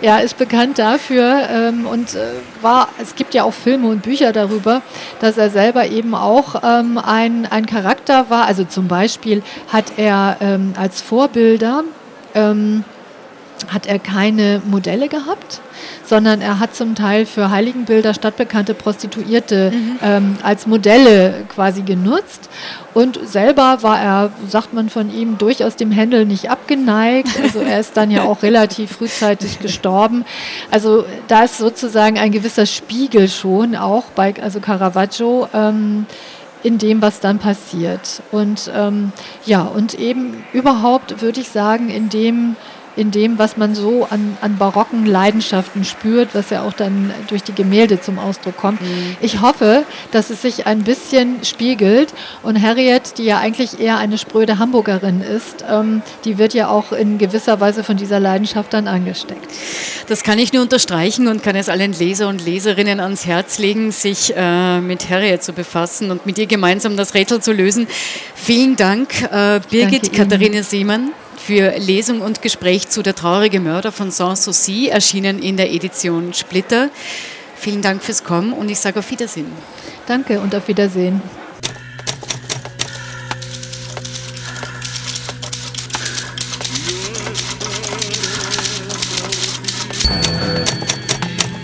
ja, 0.00 0.18
ist 0.18 0.38
bekannt 0.38 0.78
dafür 0.78 1.48
ähm, 1.50 1.86
und 1.86 2.14
äh, 2.14 2.18
war, 2.62 2.88
es 3.00 3.14
gibt 3.14 3.34
ja 3.34 3.44
auch 3.44 3.54
Filme 3.54 3.88
und 3.88 4.02
Bücher 4.02 4.32
darüber, 4.32 4.82
dass 5.20 5.38
er 5.38 5.50
selber 5.50 5.86
eben 5.86 6.14
auch 6.14 6.62
ähm, 6.62 6.98
ein, 6.98 7.46
ein 7.46 7.66
Charakter 7.66 8.30
war. 8.30 8.46
Also 8.46 8.64
zum 8.64 8.88
Beispiel 8.88 9.42
hat 9.68 9.92
er 9.96 10.36
ähm, 10.40 10.74
als 10.76 11.00
Vorbilder 11.00 11.84
ähm, 12.34 12.84
hat 13.68 13.86
er 13.86 13.98
keine 13.98 14.62
Modelle 14.64 15.08
gehabt, 15.08 15.60
sondern 16.04 16.40
er 16.40 16.58
hat 16.58 16.74
zum 16.74 16.94
Teil 16.94 17.26
für 17.26 17.50
Heiligenbilder 17.50 18.14
stadtbekannte 18.14 18.74
Prostituierte 18.74 19.72
ähm, 20.02 20.36
als 20.42 20.66
Modelle 20.66 21.44
quasi 21.48 21.82
genutzt. 21.82 22.48
Und 22.94 23.18
selber 23.24 23.82
war 23.82 24.00
er, 24.00 24.32
sagt 24.48 24.72
man 24.72 24.88
von 24.88 25.14
ihm, 25.14 25.38
durchaus 25.38 25.76
dem 25.76 25.90
Händel 25.90 26.24
nicht 26.24 26.50
abgeneigt. 26.50 27.28
Also 27.42 27.60
er 27.60 27.80
ist 27.80 27.96
dann 27.96 28.10
ja 28.10 28.22
auch 28.22 28.42
relativ 28.42 28.92
frühzeitig 28.92 29.58
gestorben. 29.60 30.24
Also 30.70 31.04
da 31.28 31.44
ist 31.44 31.58
sozusagen 31.58 32.18
ein 32.18 32.32
gewisser 32.32 32.66
Spiegel 32.66 33.28
schon 33.28 33.76
auch 33.76 34.04
bei 34.14 34.34
also 34.40 34.60
Caravaggio. 34.60 35.48
Ähm, 35.52 36.06
in 36.62 36.78
dem, 36.78 37.02
was 37.02 37.20
dann 37.20 37.38
passiert. 37.38 38.22
Und 38.32 38.70
ähm, 38.74 39.12
ja, 39.46 39.62
und 39.62 39.94
eben 39.94 40.44
überhaupt 40.52 41.22
würde 41.22 41.40
ich 41.40 41.50
sagen, 41.50 41.88
in 41.88 42.08
dem, 42.08 42.56
in 42.98 43.12
dem, 43.12 43.38
was 43.38 43.56
man 43.56 43.76
so 43.76 44.08
an, 44.10 44.36
an 44.40 44.56
barocken 44.58 45.06
Leidenschaften 45.06 45.84
spürt, 45.84 46.30
was 46.34 46.50
ja 46.50 46.62
auch 46.62 46.72
dann 46.72 47.12
durch 47.28 47.44
die 47.44 47.54
Gemälde 47.54 48.00
zum 48.00 48.18
Ausdruck 48.18 48.56
kommt. 48.56 48.80
Ich 49.20 49.40
hoffe, 49.40 49.84
dass 50.10 50.30
es 50.30 50.42
sich 50.42 50.66
ein 50.66 50.82
bisschen 50.82 51.44
spiegelt. 51.44 52.12
Und 52.42 52.60
Harriet, 52.60 53.18
die 53.18 53.24
ja 53.24 53.38
eigentlich 53.38 53.78
eher 53.80 53.98
eine 53.98 54.18
spröde 54.18 54.58
Hamburgerin 54.58 55.20
ist, 55.20 55.64
ähm, 55.70 56.02
die 56.24 56.38
wird 56.38 56.54
ja 56.54 56.68
auch 56.68 56.90
in 56.92 57.18
gewisser 57.18 57.60
Weise 57.60 57.84
von 57.84 57.96
dieser 57.96 58.18
Leidenschaft 58.18 58.72
dann 58.72 58.88
angesteckt. 58.88 59.46
Das 60.08 60.24
kann 60.24 60.38
ich 60.38 60.52
nur 60.52 60.62
unterstreichen 60.62 61.28
und 61.28 61.42
kann 61.42 61.54
es 61.54 61.68
allen 61.68 61.92
Leser 61.92 62.28
und 62.28 62.44
Leserinnen 62.44 62.98
ans 62.98 63.26
Herz 63.26 63.58
legen, 63.58 63.92
sich 63.92 64.34
äh, 64.36 64.80
mit 64.80 65.08
Harriet 65.08 65.44
zu 65.44 65.52
befassen 65.52 66.10
und 66.10 66.26
mit 66.26 66.36
ihr 66.38 66.46
gemeinsam 66.46 66.96
das 66.96 67.14
Rätsel 67.14 67.40
zu 67.40 67.52
lösen. 67.52 67.86
Vielen 68.34 68.74
Dank, 68.74 69.22
äh, 69.30 69.60
Birgit. 69.70 70.12
Katharine 70.12 70.62
Seemann, 70.64 71.12
für 71.48 71.78
Lesung 71.78 72.20
und 72.20 72.42
Gespräch 72.42 72.90
zu 72.90 73.02
Der 73.02 73.14
traurige 73.14 73.58
Mörder 73.58 73.90
von 73.90 74.10
Sanssouci, 74.10 74.88
erschienen 74.88 75.42
in 75.42 75.56
der 75.56 75.72
Edition 75.72 76.34
Splitter. 76.34 76.90
Vielen 77.56 77.80
Dank 77.80 78.02
fürs 78.02 78.22
Kommen 78.22 78.52
und 78.52 78.70
ich 78.70 78.78
sage 78.78 78.98
auf 78.98 79.10
Wiedersehen. 79.10 79.50
Danke 80.06 80.40
und 80.40 80.54
auf 80.54 80.68
Wiedersehen. 80.68 81.22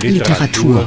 Literatur. 0.00 0.86